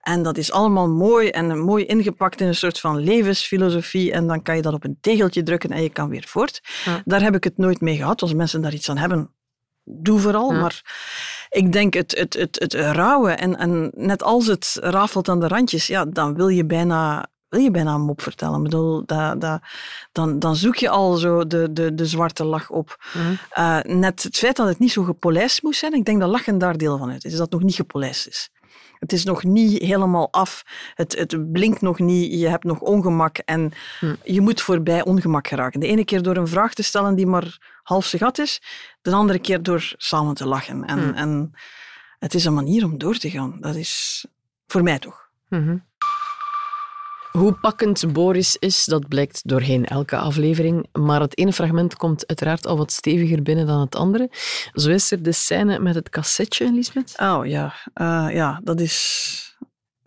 En 0.00 0.22
dat 0.22 0.38
is 0.38 0.52
allemaal 0.52 0.88
mooi 0.88 1.28
en 1.28 1.58
mooi 1.58 1.84
ingepakt 1.84 2.40
in 2.40 2.46
een 2.46 2.54
soort 2.54 2.80
van 2.80 2.98
levensfilosofie 2.98 4.12
en 4.12 4.26
dan 4.26 4.42
kan 4.42 4.56
je 4.56 4.62
dat 4.62 4.74
op 4.74 4.84
een 4.84 4.98
tegeltje 5.00 5.42
drukken 5.42 5.70
en 5.70 5.82
je 5.82 5.90
kan 5.90 6.08
weer 6.08 6.24
voort. 6.28 6.60
Ja. 6.84 7.02
Daar 7.04 7.22
heb 7.22 7.34
ik 7.34 7.44
het 7.44 7.58
nooit 7.58 7.80
mee 7.80 7.96
gehad. 7.96 8.22
Als 8.22 8.34
mensen 8.34 8.60
daar 8.60 8.74
iets 8.74 8.90
aan 8.90 8.96
hebben, 8.96 9.34
doe 9.84 10.18
vooral. 10.18 10.52
Ja. 10.52 10.60
Maar 10.60 10.82
ik 11.48 11.72
denk 11.72 11.94
het, 11.94 12.18
het, 12.18 12.34
het, 12.34 12.58
het 12.58 12.74
rauwe 12.74 13.30
en, 13.30 13.56
en 13.56 13.90
net 13.94 14.22
als 14.22 14.46
het 14.46 14.76
rafelt 14.80 15.28
aan 15.28 15.40
de 15.40 15.48
randjes, 15.48 15.86
ja, 15.86 16.04
dan 16.04 16.34
wil 16.34 16.48
je 16.48 16.64
bijna, 16.64 17.26
wil 17.48 17.60
je 17.60 17.70
bijna 17.70 17.94
een 17.94 18.00
mop 18.00 18.22
vertellen. 18.22 18.56
Ik 18.56 18.62
bedoel, 18.62 19.04
dat, 19.06 19.40
dat, 19.40 19.60
dan, 20.12 20.38
dan 20.38 20.56
zoek 20.56 20.76
je 20.76 20.88
al 20.88 21.14
zo 21.16 21.46
de, 21.46 21.72
de, 21.72 21.94
de 21.94 22.06
zwarte 22.06 22.44
lach 22.44 22.70
op. 22.70 22.96
Mhm. 23.14 23.34
Eh, 23.50 23.78
net 23.82 24.22
het 24.22 24.36
feit 24.36 24.56
dat 24.56 24.68
het 24.68 24.78
niet 24.78 24.92
zo 24.92 25.02
gepolijst 25.02 25.62
moest 25.62 25.78
zijn, 25.78 25.92
ik 25.92 26.04
denk 26.04 26.20
dat 26.20 26.30
lachen 26.30 26.58
daar 26.58 26.76
deel 26.76 26.98
van 26.98 27.10
uit 27.10 27.24
is, 27.24 27.32
dat 27.32 27.40
het 27.40 27.50
nog 27.50 27.62
niet 27.62 27.74
gepolijst 27.74 28.26
is. 28.26 28.50
Het 28.98 29.12
is 29.12 29.24
nog 29.24 29.44
niet 29.44 29.82
helemaal 29.82 30.32
af. 30.32 30.62
Het, 30.94 31.16
het 31.18 31.52
blinkt 31.52 31.80
nog 31.80 31.98
niet. 31.98 32.40
Je 32.40 32.48
hebt 32.48 32.64
nog 32.64 32.80
ongemak. 32.80 33.38
En 33.38 33.72
Hm. 34.00 34.14
je 34.24 34.40
moet 34.40 34.60
voorbij 34.60 35.04
ongemak 35.04 35.46
geraken. 35.48 35.80
De 35.80 35.86
ene 35.86 36.04
keer 36.04 36.22
door 36.22 36.36
een 36.36 36.48
vraag 36.48 36.74
te 36.74 36.82
stellen 36.82 37.14
die 37.14 37.26
maar 37.26 37.78
half 37.82 38.06
zijn 38.06 38.22
gat 38.22 38.38
is. 38.38 38.62
De 39.02 39.12
andere 39.12 39.38
keer 39.38 39.62
door 39.62 39.92
samen 39.96 40.34
te 40.34 40.46
lachen. 40.46 40.84
En, 40.84 40.98
Hm. 40.98 41.14
en 41.14 41.52
het 42.18 42.34
is 42.34 42.44
een 42.44 42.54
manier 42.54 42.84
om 42.84 42.98
door 42.98 43.16
te 43.16 43.30
gaan. 43.30 43.56
Dat 43.60 43.74
is 43.74 44.26
voor 44.66 44.82
mij 44.82 44.98
toch. 44.98 45.28
Mhm. 45.48 45.76
Hoe 47.38 47.52
pakkend 47.52 48.12
Boris 48.12 48.56
is, 48.56 48.84
dat 48.84 49.08
blijkt 49.08 49.40
doorheen 49.48 49.86
elke 49.86 50.16
aflevering. 50.16 50.86
Maar 50.92 51.20
het 51.20 51.38
ene 51.38 51.52
fragment 51.52 51.96
komt 51.96 52.26
uiteraard 52.26 52.66
al 52.66 52.76
wat 52.76 52.92
steviger 52.92 53.42
binnen 53.42 53.66
dan 53.66 53.80
het 53.80 53.96
andere. 53.96 54.30
Zo 54.72 54.90
is 54.90 55.10
er 55.10 55.22
de 55.22 55.32
scène 55.32 55.78
met 55.78 55.94
het 55.94 56.08
cassetje, 56.08 56.72
Lisbeth. 56.72 57.14
Oh 57.16 57.46
ja, 57.46 57.74
Eh, 57.94 58.26
ja 58.30 58.60
dat 58.64 58.80
is. 58.80 59.56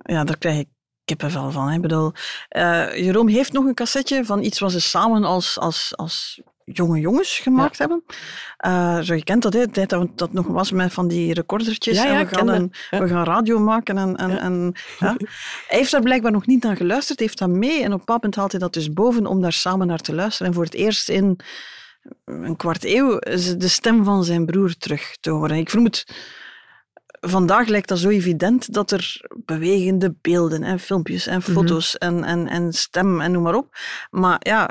Ja, 0.04 0.24
daar 0.24 0.38
krijg 0.38 0.60
ik 0.60 0.68
kippenvel 1.06 1.52
van. 1.52 1.68
hè. 1.68 1.76
Ik 1.76 1.82
bedoel, 1.82 2.12
eh 2.50 2.96
Jeroen 2.96 3.28
heeft 3.28 3.52
nog 3.54 3.66
een 3.66 3.74
cassetje 3.74 4.26
van 4.26 4.44
iets 4.44 4.60
wat 4.60 4.72
ze 4.72 4.80
samen 4.80 5.24
als, 5.24 5.60
als, 5.60 5.94
als 5.96 6.42
jonge 6.66 7.00
jongens 7.00 7.40
gemaakt 7.40 7.78
hebben. 7.78 8.04
Eh, 8.58 9.00
zo, 9.00 9.14
je 9.14 9.24
kent 9.24 9.44
dat, 9.44 9.54
hè? 9.54 9.60
de 9.60 9.72
tijd 9.72 9.90
dat 9.90 10.18
dat 10.18 10.34
nog 10.34 10.48
was 10.48 10.72
met 10.72 10.94
van 10.94 11.08
die 11.08 11.34
recordertjes. 11.34 11.98
Ja, 11.98 12.06
ja, 12.06 12.20
en 12.20 12.28
we, 12.28 12.36
gaan 12.36 12.48
een, 12.48 12.74
we 12.90 13.08
gaan 13.08 13.24
radio 13.24 13.60
maken. 13.60 13.98
En, 13.98 14.16
en, 14.16 14.40
en, 14.40 14.74
ja. 15.00 15.16
Hij 15.68 15.78
heeft 15.78 15.92
daar 15.92 16.02
blijkbaar 16.02 16.32
nog 16.32 16.46
niet 16.46 16.64
naar 16.64 16.76
geluisterd, 16.76 17.20
heeft 17.20 17.38
dat 17.38 17.50
mee. 17.50 17.80
En 17.80 17.86
op 17.86 17.92
een 17.92 17.98
bepaald 17.98 18.22
moment 18.22 18.36
haalt 18.36 18.52
hij 18.52 18.60
dat 18.60 18.74
dus 18.74 18.94
boven 18.94 19.26
om 19.26 19.42
daar 19.42 19.54
samen 19.54 19.88
naar 19.88 20.00
te 20.00 20.14
luisteren. 20.16 20.48
En 20.48 20.54
voor 20.54 20.64
het 20.64 20.74
eerst 20.74 21.10
in 21.10 21.40
een 22.26 22.56
kwart 22.56 22.86
eeuw 22.86 23.18
is 23.18 23.58
de 23.58 23.68
stem 23.68 24.04
van 24.04 24.24
zijn 24.24 24.46
broer 24.46 24.78
terug 24.78 25.18
te 25.20 25.30
horen. 25.30 25.58
Ik 25.58 25.70
vermoed 25.70 26.06
vandaag 27.22 27.68
lijkt 27.68 27.88
dat 27.88 28.00
zo 28.00 28.10
evident 28.10 28.74
dat 28.74 28.92
er 28.92 29.22
bewegende 29.46 30.16
beelden 30.22 30.64
en 30.64 30.80
filmpjes 30.80 31.28
en 31.28 31.42
foto's 31.42 31.98
en, 31.98 32.24
en, 32.24 32.48
en 32.48 32.74
stem 32.74 33.22
en 33.22 33.32
noem 33.32 33.44
maar 33.44 33.56
op. 33.56 33.78
Maar 34.10 34.38
ja, 34.40 34.70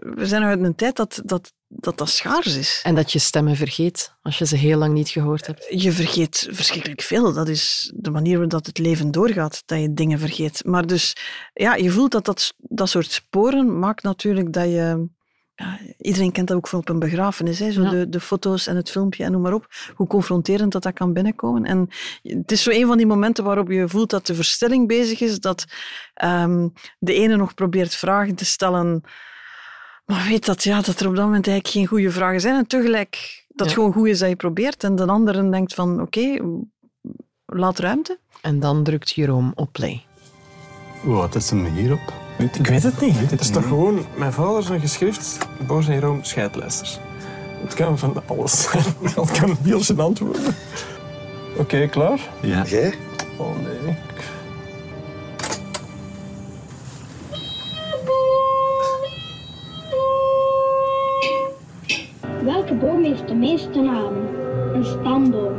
we 0.00 0.26
zijn 0.26 0.42
uit 0.42 0.60
een 0.62 0.74
tijd 0.74 0.96
dat 0.96 1.20
dat, 1.24 1.52
dat, 1.68 1.98
dat 1.98 2.08
schaars 2.08 2.56
is. 2.56 2.80
En 2.84 2.94
dat 2.94 3.12
je 3.12 3.18
stemmen 3.18 3.56
vergeet 3.56 4.14
als 4.22 4.38
je 4.38 4.46
ze 4.46 4.56
heel 4.56 4.78
lang 4.78 4.92
niet 4.94 5.08
gehoord 5.08 5.46
hebt. 5.46 5.66
Je 5.68 5.92
vergeet 5.92 6.48
verschrikkelijk 6.50 7.02
veel. 7.02 7.32
Dat 7.32 7.48
is 7.48 7.92
de 7.94 8.10
manier 8.10 8.32
waarop 8.32 8.50
dat 8.50 8.66
het 8.66 8.78
leven 8.78 9.10
doorgaat, 9.10 9.62
dat 9.66 9.80
je 9.80 9.94
dingen 9.94 10.18
vergeet. 10.18 10.64
Maar 10.64 10.86
dus, 10.86 11.16
ja, 11.52 11.74
je 11.74 11.90
voelt 11.90 12.10
dat 12.10 12.24
dat, 12.24 12.54
dat 12.58 12.88
soort 12.88 13.12
sporen 13.12 13.78
maakt 13.78 14.02
natuurlijk 14.02 14.52
dat 14.52 14.64
je... 14.64 15.08
Ja, 15.54 15.78
iedereen 15.98 16.32
kent 16.32 16.48
dat 16.48 16.56
ook 16.56 16.68
van 16.68 16.78
op 16.78 16.88
een 16.88 16.98
begrafenis. 16.98 17.58
Hè? 17.58 17.72
Zo 17.72 17.82
Ja. 17.82 17.90
de, 17.90 18.08
de 18.08 18.20
foto's 18.20 18.66
en 18.66 18.76
het 18.76 18.90
filmpje 18.90 19.24
en 19.24 19.32
noem 19.32 19.40
maar 19.42 19.52
op. 19.52 19.66
Hoe 19.94 20.06
confronterend 20.06 20.72
dat, 20.72 20.82
dat 20.82 20.92
kan 20.92 21.12
binnenkomen. 21.12 21.64
En 21.64 21.88
het 22.22 22.52
is 22.52 22.62
zo 22.62 22.70
een 22.70 22.86
van 22.86 22.96
die 22.96 23.06
momenten 23.06 23.44
waarop 23.44 23.70
je 23.70 23.88
voelt 23.88 24.10
dat 24.10 24.26
de 24.26 24.34
verstelling 24.34 24.88
bezig 24.88 25.20
is. 25.20 25.40
Dat 25.40 25.64
ehm, 26.14 26.68
de 26.98 27.14
ene 27.14 27.36
nog 27.36 27.54
probeert 27.54 27.94
vragen 27.94 28.34
te 28.34 28.44
stellen... 28.44 29.02
Maar 30.06 30.26
weet 30.28 30.46
dat, 30.46 30.62
ja, 30.64 30.80
dat 30.80 31.00
er 31.00 31.08
op 31.08 31.14
dat 31.16 31.24
moment 31.24 31.46
eigenlijk 31.46 31.76
geen 31.76 31.86
goede 31.86 32.10
vragen 32.10 32.40
zijn. 32.40 32.54
En 32.54 32.66
tegelijk 32.66 33.44
dat 33.48 33.68
Ja. 33.68 33.74
gewoon 33.74 33.92
goed 33.92 34.06
is 34.06 34.18
dat 34.18 34.28
je 34.28 34.36
probeert. 34.36 34.84
En 34.84 34.96
de 34.96 35.06
andere 35.06 35.50
denkt 35.50 35.74
van, 35.74 36.00
oké, 36.00 36.36
laat 37.46 37.78
ruimte. 37.78 38.18
En 38.40 38.60
dan 38.60 38.82
drukt 38.82 39.10
Jeroen 39.10 39.52
op 39.54 39.68
play. 39.72 40.04
Wat 41.02 41.34
is 41.34 41.50
hem 41.50 41.64
hierop? 41.64 42.12
Weet 42.38 42.58
Ik 42.58 42.66
weet 42.66 42.82
het 42.82 43.00
niet. 43.00 43.18
het 43.18 43.30
het 43.30 43.40
is 43.40 43.50
toch 43.50 43.66
gewoon 43.66 44.04
mijn 44.16 44.32
vader 44.32 44.62
zijn 44.62 44.80
geschrift, 44.80 45.38
Boris 45.66 45.86
en 45.86 45.94
Jeroen, 45.94 46.24
scheidluisters. 46.24 46.98
Het 47.62 47.74
kan 47.74 47.98
van 47.98 48.22
alles 48.26 48.62
zijn. 48.62 48.84
Het 49.16 49.30
kan 49.38 49.56
heel 49.62 49.80
gênant 49.84 50.18
worden. 50.18 50.54
Oké, 51.58 51.86
klaar? 51.88 52.20
Ja. 52.42 52.64
Jij? 52.64 52.94
Oh 53.36 53.56
nee. 53.62 53.96
Boom 62.78 63.04
heeft 63.04 63.28
de 63.28 63.34
meeste 63.34 63.80
namen? 63.80 64.28
Een 64.74 64.84
stamboom. 64.84 65.58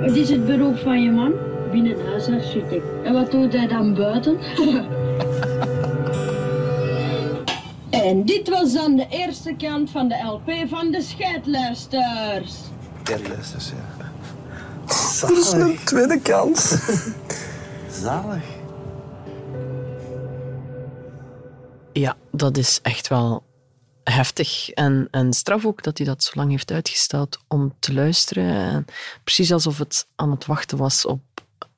Wat 0.00 0.16
is 0.16 0.30
het 0.30 0.46
beroep 0.46 0.78
van 0.78 1.02
je 1.02 1.10
man? 1.10 1.32
Binnenhuisarchitect. 1.70 2.84
En 3.04 3.12
wat 3.12 3.30
doet 3.30 3.52
hij 3.52 3.66
dan 3.66 3.94
buiten? 3.94 4.38
en 7.90 8.24
dit 8.24 8.48
was 8.48 8.72
dan 8.72 8.96
de 8.96 9.06
eerste 9.10 9.54
kant 9.58 9.90
van 9.90 10.08
de 10.08 10.16
LP 10.24 10.68
van 10.68 10.90
de 10.90 11.02
scheidluisters. 11.02 12.54
Ja, 13.04 13.16
luister, 13.28 13.62
ja. 13.76 14.06
Dat 14.86 15.30
is 15.30 15.52
een 15.52 15.60
Zalig. 15.60 15.84
tweede 15.84 16.20
kans. 16.20 16.76
Zalig. 17.90 18.44
Ja, 21.92 22.16
dat 22.30 22.56
is 22.56 22.78
echt 22.82 23.08
wel 23.08 23.42
heftig. 24.12 24.70
En, 24.70 25.08
en 25.10 25.32
straf 25.32 25.66
ook 25.66 25.82
dat 25.82 25.98
hij 25.98 26.06
dat 26.06 26.22
zo 26.22 26.30
lang 26.34 26.50
heeft 26.50 26.72
uitgesteld 26.72 27.38
om 27.48 27.74
te 27.78 27.94
luisteren. 27.94 28.54
En 28.54 28.84
precies 29.24 29.52
alsof 29.52 29.78
het 29.78 30.06
aan 30.14 30.30
het 30.30 30.46
wachten 30.46 30.78
was 30.78 31.06
op 31.06 31.20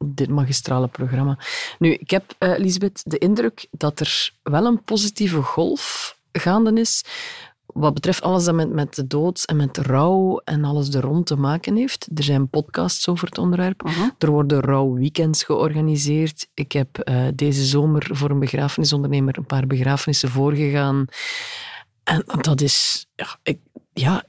dit 0.04 0.28
magistrale 0.28 0.88
programma. 0.88 1.38
Nu, 1.78 1.92
ik 1.92 2.10
heb, 2.10 2.34
eh 2.38 2.58
Lisbeth, 2.58 3.02
de 3.04 3.18
indruk 3.18 3.66
dat 3.70 4.00
er 4.00 4.32
wel 4.42 4.64
een 4.66 4.82
positieve 4.82 5.42
golf 5.42 6.16
gaande 6.32 6.80
is 6.80 7.04
wat 7.74 7.94
betreft 7.94 8.22
alles 8.22 8.44
dat 8.44 8.54
met, 8.54 8.72
met 8.72 8.94
de 8.94 9.06
dood 9.06 9.42
en 9.44 9.56
met 9.56 9.78
rouw 9.78 10.40
en 10.44 10.64
alles 10.64 10.94
er 10.94 11.02
rond 11.02 11.26
te 11.26 11.36
maken 11.36 11.76
heeft. 11.76 12.08
Er 12.14 12.22
zijn 12.22 12.48
podcasts 12.48 13.08
over 13.08 13.28
het 13.28 13.38
onderwerp. 13.38 13.82
Er 14.18 14.30
worden 14.30 14.60
rouwweekends 14.60 15.44
georganiseerd. 15.44 16.48
Ik 16.54 16.72
heb 16.72 16.98
eh, 16.98 17.24
deze 17.34 17.64
zomer 17.64 18.08
voor 18.12 18.30
een 18.30 18.38
begrafenisondernemer 18.38 19.38
een 19.38 19.46
paar 19.46 19.66
begrafenissen 19.66 20.28
voorgegaan. 20.28 21.04
En 22.04 22.24
dat 22.40 22.60
is, 22.60 23.06
ja, 23.14 23.38
ik, 23.42 23.58
ja, 23.92 24.24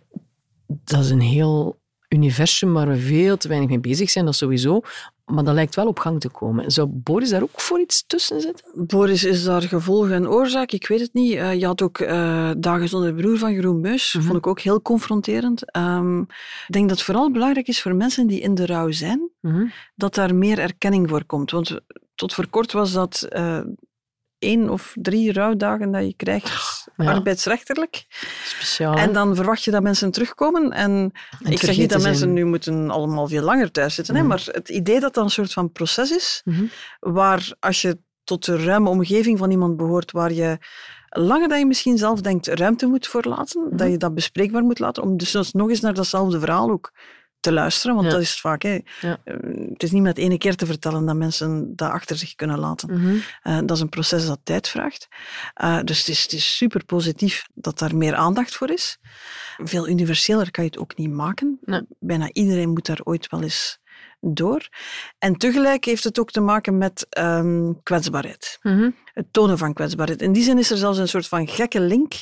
dat 0.68 1.04
is 1.04 1.10
een 1.10 1.22
heel 1.22 1.80
universum 2.10 2.74
waar 2.74 2.88
we 2.88 2.98
veel 2.98 3.38
te 3.38 3.48
weinig 3.48 3.70
mee 3.70 3.80
bezig 3.80 4.10
zijn, 4.10 4.26
dat 4.26 4.36
sowieso. 4.36 4.82
Maar 5.26 5.44
dat 5.44 5.54
lijkt 5.54 5.76
wel 5.76 5.88
op 5.88 6.00
gang 6.00 6.20
te 6.20 6.30
komen. 6.30 6.72
Zou 6.72 6.88
Boris 6.92 7.30
daar 7.30 7.42
ook 7.42 7.62
voor 7.62 7.80
iets 7.80 8.04
tussen 8.08 8.42
zitten? 8.42 8.66
Boris 8.86 9.24
is 9.24 9.44
daar 9.44 9.62
gevolg 9.62 10.10
en 10.10 10.28
oorzaak, 10.30 10.72
ik 10.72 10.88
weet 10.88 11.00
het 11.00 11.14
niet. 11.14 11.34
Eh, 11.34 11.60
je 11.60 11.66
had 11.66 11.82
ook 11.82 12.00
eh, 12.00 12.52
Dagen 12.58 12.90
zonder 12.90 13.14
broer 13.14 13.38
van 13.38 13.54
Jeroen 13.54 13.82
Meus, 13.82 14.14
Mhm. 14.14 14.26
vond 14.26 14.38
ik 14.38 14.48
ook 14.48 14.60
heel 14.60 14.82
confronterend. 14.82 15.72
Ehm, 15.72 16.20
ik 16.22 16.28
denk 16.68 16.88
dat 16.88 16.98
het 16.98 17.06
vooral 17.06 17.32
belangrijk 17.32 17.68
is 17.68 17.82
voor 17.82 17.96
mensen 17.96 18.28
die 18.28 18.40
in 18.40 18.56
de 18.56 18.66
rouw 18.66 18.92
zijn, 18.92 19.30
dat 19.96 20.16
daar 20.16 20.36
meer 20.36 20.60
erkenning 20.60 21.10
voor 21.10 21.26
komt. 21.26 21.52
Want 21.52 21.80
tot 22.16 22.34
voor 22.34 22.48
kort 22.48 22.72
was 22.72 22.92
dat 22.92 23.22
eh, 23.30 23.60
één 24.42 24.70
of 24.70 24.94
drie 25.02 25.34
rouwdagen 25.34 25.92
dat 25.92 26.06
je 26.06 26.14
krijgt, 26.16 26.88
Ja. 26.96 27.06
arbeidsrechtelijk. 27.12 28.06
Speciaal. 28.44 28.96
En 28.96 29.14
dan 29.14 29.36
verwacht 29.36 29.64
je 29.64 29.72
dat 29.72 29.82
mensen 29.84 30.12
terugkomen. 30.12 30.72
En, 30.72 31.12
En 31.44 31.52
ik 31.52 31.60
zeg 31.60 31.78
niet 31.78 31.90
dat 31.90 32.02
mensen 32.02 32.34
nu 32.34 32.46
moeten 32.46 32.90
allemaal 32.90 33.28
veel 33.28 33.44
langer 33.44 33.72
thuis 33.72 33.96
zitten, 33.96 34.16
hè, 34.16 34.20
Mhm. 34.22 34.30
maar 34.30 34.44
het 34.52 34.70
idee 34.70 35.00
dat 35.00 35.14
dat 35.14 35.24
een 35.24 35.30
soort 35.30 35.54
van 35.54 35.72
proces 35.72 36.12
is, 36.12 36.42
Mhm. 36.46 36.64
waar 37.00 37.54
als 37.60 37.82
je 37.82 37.98
tot 38.24 38.46
de 38.46 38.64
ruime 38.64 38.90
omgeving 38.90 39.38
van 39.38 39.52
iemand 39.52 39.78
behoort, 39.78 40.12
waar 40.12 40.32
je 40.34 40.58
langer 41.10 41.48
dan 41.50 41.60
je 41.60 41.66
misschien 41.66 41.98
zelf 41.98 42.22
denkt 42.22 42.48
ruimte 42.48 42.86
moet 42.86 43.08
voor 43.08 43.24
laten, 43.24 43.62
Mhm. 43.68 43.76
dat 43.78 43.90
je 43.90 43.98
dat 43.98 44.14
bespreekbaar 44.16 44.64
moet 44.64 44.80
laten, 44.80 45.04
om 45.04 45.18
dus 45.18 45.52
nog 45.52 45.70
eens 45.70 45.80
naar 45.82 45.94
datzelfde 45.94 46.40
verhaal 46.40 46.70
ook 46.72 46.92
te 47.42 47.52
luisteren, 47.52 47.96
want 47.96 48.08
Ja. 48.08 48.14
dat 48.14 48.22
is 48.22 48.30
het 48.30 48.40
vaak. 48.40 48.62
Hè. 48.62 48.80
Ja. 49.02 49.18
Eh, 49.24 49.36
Het 49.72 49.84
is 49.84 49.92
niet 49.92 50.02
met 50.02 50.18
ene 50.18 50.38
keer 50.38 50.56
te 50.56 50.66
vertellen 50.66 51.06
dat 51.06 51.16
mensen 51.16 51.76
dat 51.76 51.90
achter 51.92 52.18
zich 52.18 52.36
kunnen 52.36 52.60
laten. 52.60 52.94
Mhm. 53.02 53.16
Eh, 53.44 53.58
dat 53.66 53.72
is 53.72 53.80
een 53.80 53.90
proces 53.90 54.26
dat 54.26 54.40
tijd 54.44 54.68
vraagt. 54.68 55.08
Eh, 55.54 55.80
dus 55.84 55.98
het 56.00 56.08
is, 56.08 56.22
het 56.24 56.32
is 56.34 56.58
super 56.58 56.86
positief 56.86 57.46
dat 57.54 57.80
daar 57.80 57.96
meer 57.96 58.16
aandacht 58.16 58.56
voor 58.56 58.70
is. 58.72 58.98
Veel 59.64 59.88
universeler 59.88 60.52
kan 60.52 60.64
je 60.64 60.70
het 60.70 60.80
ook 60.80 60.98
niet 60.98 61.12
maken. 61.12 61.60
Nee. 61.66 61.82
Bijna 62.00 62.30
iedereen 62.32 62.70
moet 62.70 62.86
daar 62.86 63.00
ooit 63.04 63.30
wel 63.30 63.42
eens 63.44 63.80
door. 64.20 64.68
En 65.20 65.36
tegelijk 65.36 65.86
heeft 65.86 66.04
het 66.04 66.20
ook 66.20 66.32
te 66.32 66.42
maken 66.42 66.78
met 66.78 67.06
ehm, 67.10 67.72
kwetsbaarheid. 67.84 68.60
Mhm. 68.62 68.90
Het 69.14 69.26
tonen 69.32 69.58
van 69.58 69.74
kwetsbaarheid. 69.74 70.22
In 70.22 70.32
die 70.32 70.44
zin 70.44 70.58
is 70.58 70.72
er 70.72 70.78
zelfs 70.78 70.98
een 70.98 71.08
soort 71.08 71.28
van 71.28 71.48
gekke 71.48 71.80
link 71.80 72.14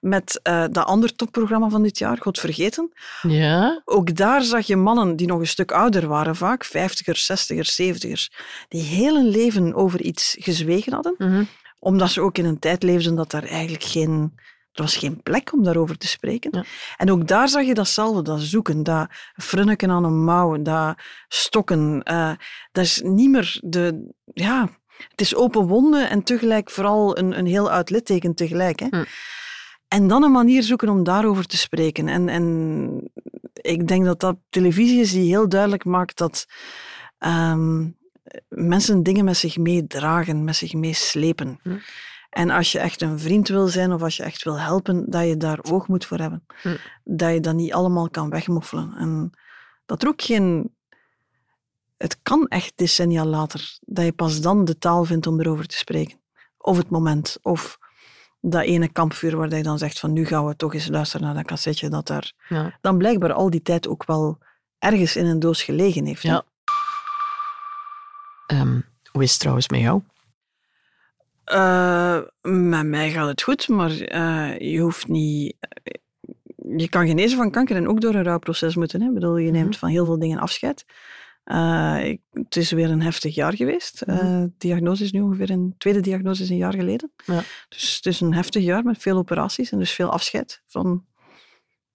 met 0.00 0.40
eh, 0.42 0.64
dat 0.70 0.86
andere 0.86 1.14
topprogramma 1.14 1.68
van 1.68 1.82
dit 1.82 1.98
jaar, 1.98 2.18
God 2.20 2.38
Vergeten. 2.40 2.92
Ja. 3.22 3.82
Ook 3.84 4.16
daar 4.16 4.42
zag 4.42 4.66
je 4.66 4.76
mannen 4.76 5.16
die 5.16 5.26
nog 5.26 5.40
een 5.40 5.46
stuk 5.46 5.72
ouder 5.72 6.06
waren, 6.06 6.36
vaak 6.36 6.64
vijftigers, 6.64 7.26
zestigers, 7.26 7.74
zeventigers, 7.74 8.32
die 8.68 8.82
heel 8.82 9.14
hun 9.14 9.28
leven 9.28 9.74
over 9.74 10.02
iets 10.02 10.36
gezwegen 10.38 10.92
hadden, 10.92 11.14
Mhm. 11.18 11.44
omdat 11.78 12.10
ze 12.10 12.20
ook 12.20 12.38
in 12.38 12.44
een 12.44 12.58
tijd 12.58 12.82
leefden 12.82 13.14
dat 13.14 13.30
daar 13.30 13.44
eigenlijk 13.44 13.84
geen... 13.84 14.32
Er 14.78 14.84
was 14.84 14.96
geen 14.96 15.22
plek 15.22 15.52
om 15.52 15.62
daarover 15.62 15.98
te 15.98 16.06
spreken. 16.06 16.50
Ja. 16.52 16.64
En 16.96 17.10
ook 17.10 17.26
daar 17.28 17.48
zag 17.48 17.62
je 17.62 17.74
datzelfde, 17.74 18.22
dat 18.22 18.40
zoeken, 18.40 18.82
dat 18.82 19.08
frunniken 19.34 19.90
aan 19.90 20.04
een 20.04 20.24
mouw, 20.24 20.62
dat 20.62 20.94
stokken. 21.28 22.02
eh, 22.02 22.32
dat 22.72 22.84
is 22.84 23.00
niet 23.04 23.30
meer 23.30 23.60
de... 23.64 24.12
Ja, 24.24 24.68
het 25.08 25.20
is 25.20 25.34
open 25.34 25.66
wonden 25.66 26.10
en 26.10 26.22
tegelijk 26.22 26.70
vooral 26.70 27.18
een, 27.18 27.38
een 27.38 27.46
heel 27.46 27.70
oud 27.70 27.90
litteken 27.90 28.34
tegelijk. 28.34 28.80
Hè. 28.80 28.86
Hm. 28.90 29.04
En 29.88 30.08
dan 30.08 30.22
een 30.22 30.32
manier 30.32 30.62
zoeken 30.62 30.88
om 30.88 31.04
daarover 31.04 31.46
te 31.46 31.56
spreken. 31.56 32.08
En, 32.08 32.28
en 32.28 33.10
ik 33.54 33.88
denk 33.88 34.04
dat 34.04 34.20
dat 34.20 34.36
televisie 34.50 35.00
is 35.00 35.12
die 35.12 35.28
heel 35.28 35.48
duidelijk 35.48 35.84
maakt 35.84 36.18
dat 36.18 36.46
ehm, 37.18 37.86
mensen 38.48 39.02
dingen 39.02 39.24
met 39.24 39.36
zich 39.36 39.56
meedragen, 39.56 40.44
met 40.44 40.56
zich 40.56 40.72
meeslepen. 40.72 41.58
Hm. 41.62 41.76
En 42.38 42.50
als 42.50 42.72
je 42.72 42.78
echt 42.78 43.02
een 43.02 43.18
vriend 43.18 43.48
wil 43.48 43.66
zijn 43.66 43.92
of 43.92 44.02
als 44.02 44.16
je 44.16 44.22
echt 44.22 44.42
wil 44.42 44.60
helpen, 44.60 45.10
dat 45.10 45.26
je 45.26 45.36
daar 45.36 45.58
oog 45.62 45.88
moet 45.88 46.04
voor 46.06 46.18
hebben. 46.18 46.46
Hm. 46.62 46.76
Dat 47.04 47.32
je 47.32 47.40
dat 47.40 47.54
niet 47.54 47.72
allemaal 47.72 48.10
kan 48.10 48.30
wegmoffelen. 48.30 48.94
En 48.96 49.30
dat 49.86 50.02
er 50.02 50.08
ook 50.08 50.22
geen... 50.22 50.74
Het 51.96 52.18
kan 52.22 52.46
echt 52.48 52.72
decennia 52.76 53.24
later, 53.24 53.78
dat 53.80 54.04
je 54.04 54.12
pas 54.12 54.40
dan 54.40 54.64
de 54.64 54.78
taal 54.78 55.04
vindt 55.04 55.26
om 55.26 55.40
erover 55.40 55.66
te 55.66 55.76
spreken. 55.76 56.18
Of 56.58 56.76
het 56.76 56.90
moment, 56.90 57.38
of 57.42 57.78
dat 58.40 58.62
ene 58.62 58.88
kampvuur 58.88 59.36
waar 59.36 59.56
je 59.56 59.62
dan 59.62 59.78
zegt 59.78 59.98
van 59.98 60.12
nu 60.12 60.26
gaan 60.26 60.46
we 60.46 60.56
toch 60.56 60.74
eens 60.74 60.88
luisteren 60.88 61.26
naar 61.26 61.34
dat 61.34 61.44
cassetje 61.46 61.88
dat 61.88 62.06
daar 62.06 62.32
Ja. 62.48 62.78
dan 62.80 62.98
blijkbaar 62.98 63.32
al 63.32 63.50
die 63.50 63.62
tijd 63.62 63.88
ook 63.88 64.04
wel 64.04 64.38
ergens 64.78 65.16
in 65.16 65.26
een 65.26 65.38
doos 65.40 65.62
gelegen 65.62 66.04
heeft. 66.04 66.22
Ja. 66.22 66.44
Ehm, 68.46 68.80
hoe 69.12 69.22
is 69.22 69.30
het 69.30 69.40
trouwens 69.40 69.68
met 69.68 69.80
jou? 69.80 70.02
Eh, 71.48 72.18
met 72.42 72.86
mij 72.86 73.10
gaat 73.10 73.28
het 73.28 73.42
goed, 73.42 73.68
maar 73.68 73.90
eh, 74.00 74.58
je 74.72 74.78
hoeft 74.78 75.08
niet... 75.08 75.56
Je 76.76 76.88
kan 76.88 77.06
genezen 77.06 77.36
van 77.36 77.50
kanker 77.50 77.76
en 77.76 77.88
ook 77.88 78.00
door 78.00 78.14
een 78.14 78.22
rouwproces 78.24 78.76
moeten. 78.76 79.00
Hè. 79.00 79.08
Ik 79.08 79.14
bedoel, 79.14 79.36
je 79.36 79.50
neemt 79.50 79.68
Mhm. 79.68 79.78
van 79.78 79.88
heel 79.88 80.04
veel 80.04 80.18
dingen 80.18 80.38
afscheid. 80.38 80.84
Eh, 81.44 81.98
ik- 82.04 82.20
het 82.32 82.56
is 82.56 82.70
weer 82.70 82.90
een 82.90 83.02
heftig 83.02 83.34
jaar 83.34 83.54
geweest. 83.56 84.06
Mhm. 84.06 84.46
diagnose 84.58 85.04
is 85.04 85.12
nu 85.12 85.20
ongeveer 85.20 85.50
een... 85.50 85.74
Tweede 85.78 86.00
diagnose 86.00 86.42
is 86.42 86.50
een 86.50 86.56
jaar 86.56 86.74
geleden. 86.74 87.12
Ja. 87.24 87.40
Dus 87.68 87.96
het 87.96 88.06
is 88.06 88.20
een 88.20 88.34
heftig 88.34 88.62
jaar 88.64 88.82
met 88.84 88.98
veel 88.98 89.16
operaties 89.16 89.72
en 89.72 89.78
dus 89.78 89.92
veel 89.92 90.10
afscheid 90.10 90.62
van, 90.66 91.04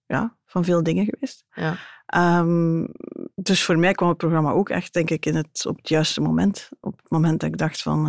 ja, 0.06 0.36
van 0.46 0.64
veel 0.64 0.82
dingen 0.82 1.04
geweest. 1.04 1.44
Ja. 1.54 1.76
Ehm, 2.06 2.86
dus 3.34 3.62
voor 3.64 3.78
mij 3.78 3.92
kwam 3.92 4.08
het 4.08 4.18
programma 4.18 4.50
ook 4.50 4.68
echt, 4.68 4.92
denk 4.92 5.10
ik, 5.10 5.26
in 5.26 5.34
het, 5.36 5.66
op 5.66 5.76
het 5.76 5.88
juiste 5.88 6.20
moment. 6.20 6.68
Op 6.80 6.96
het 7.02 7.10
moment 7.10 7.40
dat 7.40 7.48
ik 7.50 7.58
dacht 7.58 7.82
van, 7.82 8.06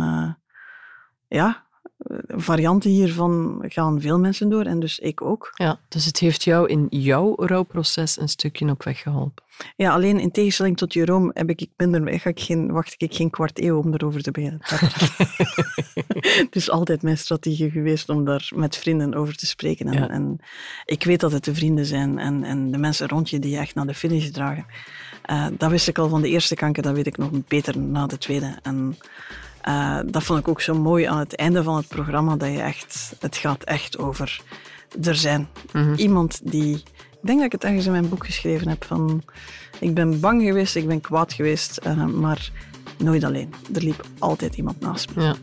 ja, 1.28 1.64
eh, 1.98 2.18
varianten 2.28 2.90
hiervan 2.90 3.64
gaan 3.68 4.00
veel 4.00 4.18
mensen 4.18 4.48
door 4.48 4.64
en 4.64 4.80
dus 4.80 4.98
ik 4.98 5.22
ook. 5.22 5.50
ja. 5.54 5.78
Dus 5.88 6.04
het 6.04 6.18
heeft 6.18 6.44
jou 6.44 6.68
in 6.68 6.86
jouw 6.90 7.34
rouwproces 7.36 8.18
een 8.20 8.28
stukje 8.28 8.70
op 8.70 8.82
weg 8.84 8.98
geholpen. 8.98 9.44
Ja, 9.76 9.92
alleen 9.92 10.20
in 10.20 10.30
tegenstelling 10.30 10.76
tot 10.76 10.92
Jeroen 10.92 11.30
heb 11.34 11.50
ik 11.50 11.66
minder, 11.76 12.20
ga 12.20 12.30
ik 12.30 12.40
geen, 12.40 12.72
wacht 12.72 12.94
ik 12.98 13.14
geen 13.14 13.30
kwart 13.30 13.60
eeuw 13.62 13.78
om 13.78 13.94
erover 13.94 14.22
te 14.22 14.30
beginnen. 14.30 14.60
het 16.20 16.56
is 16.56 16.70
altijd 16.76 17.02
mijn 17.02 17.18
strategie 17.18 17.70
geweest 17.70 18.08
om 18.08 18.24
daar 18.24 18.50
met 18.54 18.76
vrienden 18.76 19.14
over 19.14 19.36
te 19.36 19.46
spreken. 19.46 19.86
En, 19.86 19.92
Ja. 19.92 20.08
en 20.08 20.38
ik 20.84 21.04
weet 21.04 21.20
dat 21.20 21.32
het 21.32 21.44
de 21.44 21.54
vrienden 21.54 21.86
zijn 21.86 22.18
en, 22.18 22.44
en 22.44 22.70
de 22.70 22.78
mensen 22.78 23.08
rond 23.08 23.30
je 23.30 23.38
die 23.38 23.50
je 23.50 23.58
echt 23.58 23.74
naar 23.74 23.86
de 23.86 23.94
finish 23.94 24.30
dragen. 24.30 24.66
Eh, 25.22 25.46
dat 25.58 25.70
wist 25.70 25.88
ik 25.88 25.98
al 25.98 26.08
van 26.08 26.22
de 26.22 26.28
eerste 26.28 26.54
kanker, 26.54 26.82
dat 26.82 26.94
weet 26.94 27.06
ik 27.06 27.16
nog 27.16 27.30
beter 27.48 27.78
na 27.78 28.06
de 28.06 28.18
tweede. 28.18 28.58
En 28.62 28.96
eh, 29.66 29.98
dat 30.06 30.22
vond 30.22 30.38
ik 30.38 30.48
ook 30.48 30.60
zo 30.60 30.74
mooi 30.74 31.04
aan 31.04 31.18
het 31.18 31.36
einde 31.36 31.62
van 31.62 31.76
het 31.76 31.88
programma, 31.88 32.36
dat 32.36 32.52
je 32.52 32.60
echt, 32.60 33.16
het 33.20 33.36
gaat 33.36 33.64
echt 33.64 33.98
over 33.98 34.40
er 35.02 35.16
zijn. 35.16 35.48
Mhm. 35.72 35.94
Iemand 35.94 36.40
die, 36.42 36.74
ik 36.74 37.20
denk 37.20 37.36
dat 37.36 37.46
ik 37.46 37.52
het 37.52 37.64
ergens 37.64 37.86
in 37.86 37.92
mijn 37.92 38.08
boek 38.08 38.26
geschreven 38.26 38.68
heb, 38.68 38.84
van 38.84 39.22
ik 39.80 39.94
ben 39.94 40.20
bang 40.20 40.42
geweest, 40.42 40.76
ik 40.76 40.86
ben 40.86 41.00
kwaad 41.00 41.32
geweest, 41.32 41.76
eh, 41.76 42.04
maar 42.04 42.50
nooit 42.96 43.24
alleen. 43.24 43.52
Er 43.74 43.82
liep 43.82 44.06
altijd 44.18 44.56
iemand 44.56 44.80
naast 44.80 45.14
me. 45.14 45.22
Ja. 45.22 45.34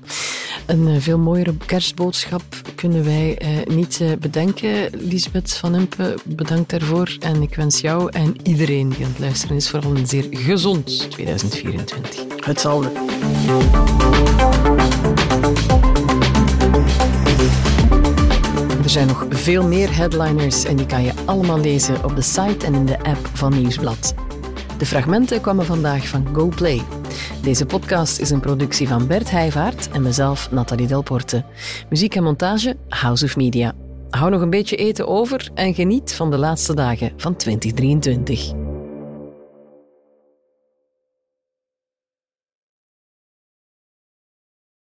Een 0.65 0.87
eh, 0.87 0.95
veel 0.99 1.17
mooiere 1.17 1.53
kerstboodschap 1.65 2.43
kunnen 2.75 3.03
wij 3.03 3.37
eh, 3.37 3.75
niet 3.75 3.99
eh, 4.01 4.11
bedenken. 4.19 4.89
Lisbeth 4.91 5.53
van 5.53 5.75
Impe, 5.75 6.17
bedankt 6.25 6.69
daarvoor. 6.69 7.17
En 7.19 7.41
ik 7.41 7.55
wens 7.55 7.81
jou 7.81 8.11
en 8.11 8.35
iedereen 8.43 8.89
die 8.89 9.05
aan 9.05 9.11
het 9.11 9.19
luisteren 9.19 9.55
is 9.55 9.69
vooral 9.69 9.95
een 9.95 10.07
zeer 10.07 10.27
gezond 10.29 11.11
2024. 11.11 12.45
Hetzelfde. 12.45 12.91
Er 18.83 18.89
zijn 18.89 19.07
nog 19.07 19.25
veel 19.29 19.67
meer 19.67 19.95
headliners 19.95 20.63
en 20.63 20.75
die 20.75 20.85
kan 20.85 21.03
je 21.03 21.11
allemaal 21.25 21.59
lezen 21.59 22.03
op 22.03 22.15
de 22.15 22.21
site 22.21 22.65
en 22.65 22.73
in 22.73 22.85
de 22.85 23.03
app 23.03 23.29
van 23.33 23.53
Nieuwsblad. 23.53 24.13
De 24.77 24.85
fragmenten 24.85 25.41
kwamen 25.41 25.65
vandaag 25.65 26.07
van 26.07 26.27
GoPlay. 26.33 26.81
Deze 27.41 27.65
podcast 27.65 28.19
is 28.19 28.30
een 28.30 28.39
productie 28.39 28.88
van 28.88 29.08
Bert 29.08 29.32
Heijvaart 29.32 29.89
en 29.91 30.02
mezelf, 30.02 30.52
Nathalie 30.52 30.88
Delporte. 30.88 31.43
Muziek 31.89 32.15
en 32.15 32.23
montage, 32.23 32.78
House 32.89 33.26
of 33.26 33.36
Media. 33.36 33.73
Hou 34.10 34.32
nog 34.32 34.41
een 34.41 34.49
beetje 34.49 34.76
eten 34.76 35.08
over 35.08 35.49
en 35.54 35.73
geniet 35.73 36.13
van 36.13 36.32
de 36.32 36.38
laatste 36.38 36.76
dagen 36.76 37.13
van 37.17 37.36
2023. 37.36 38.62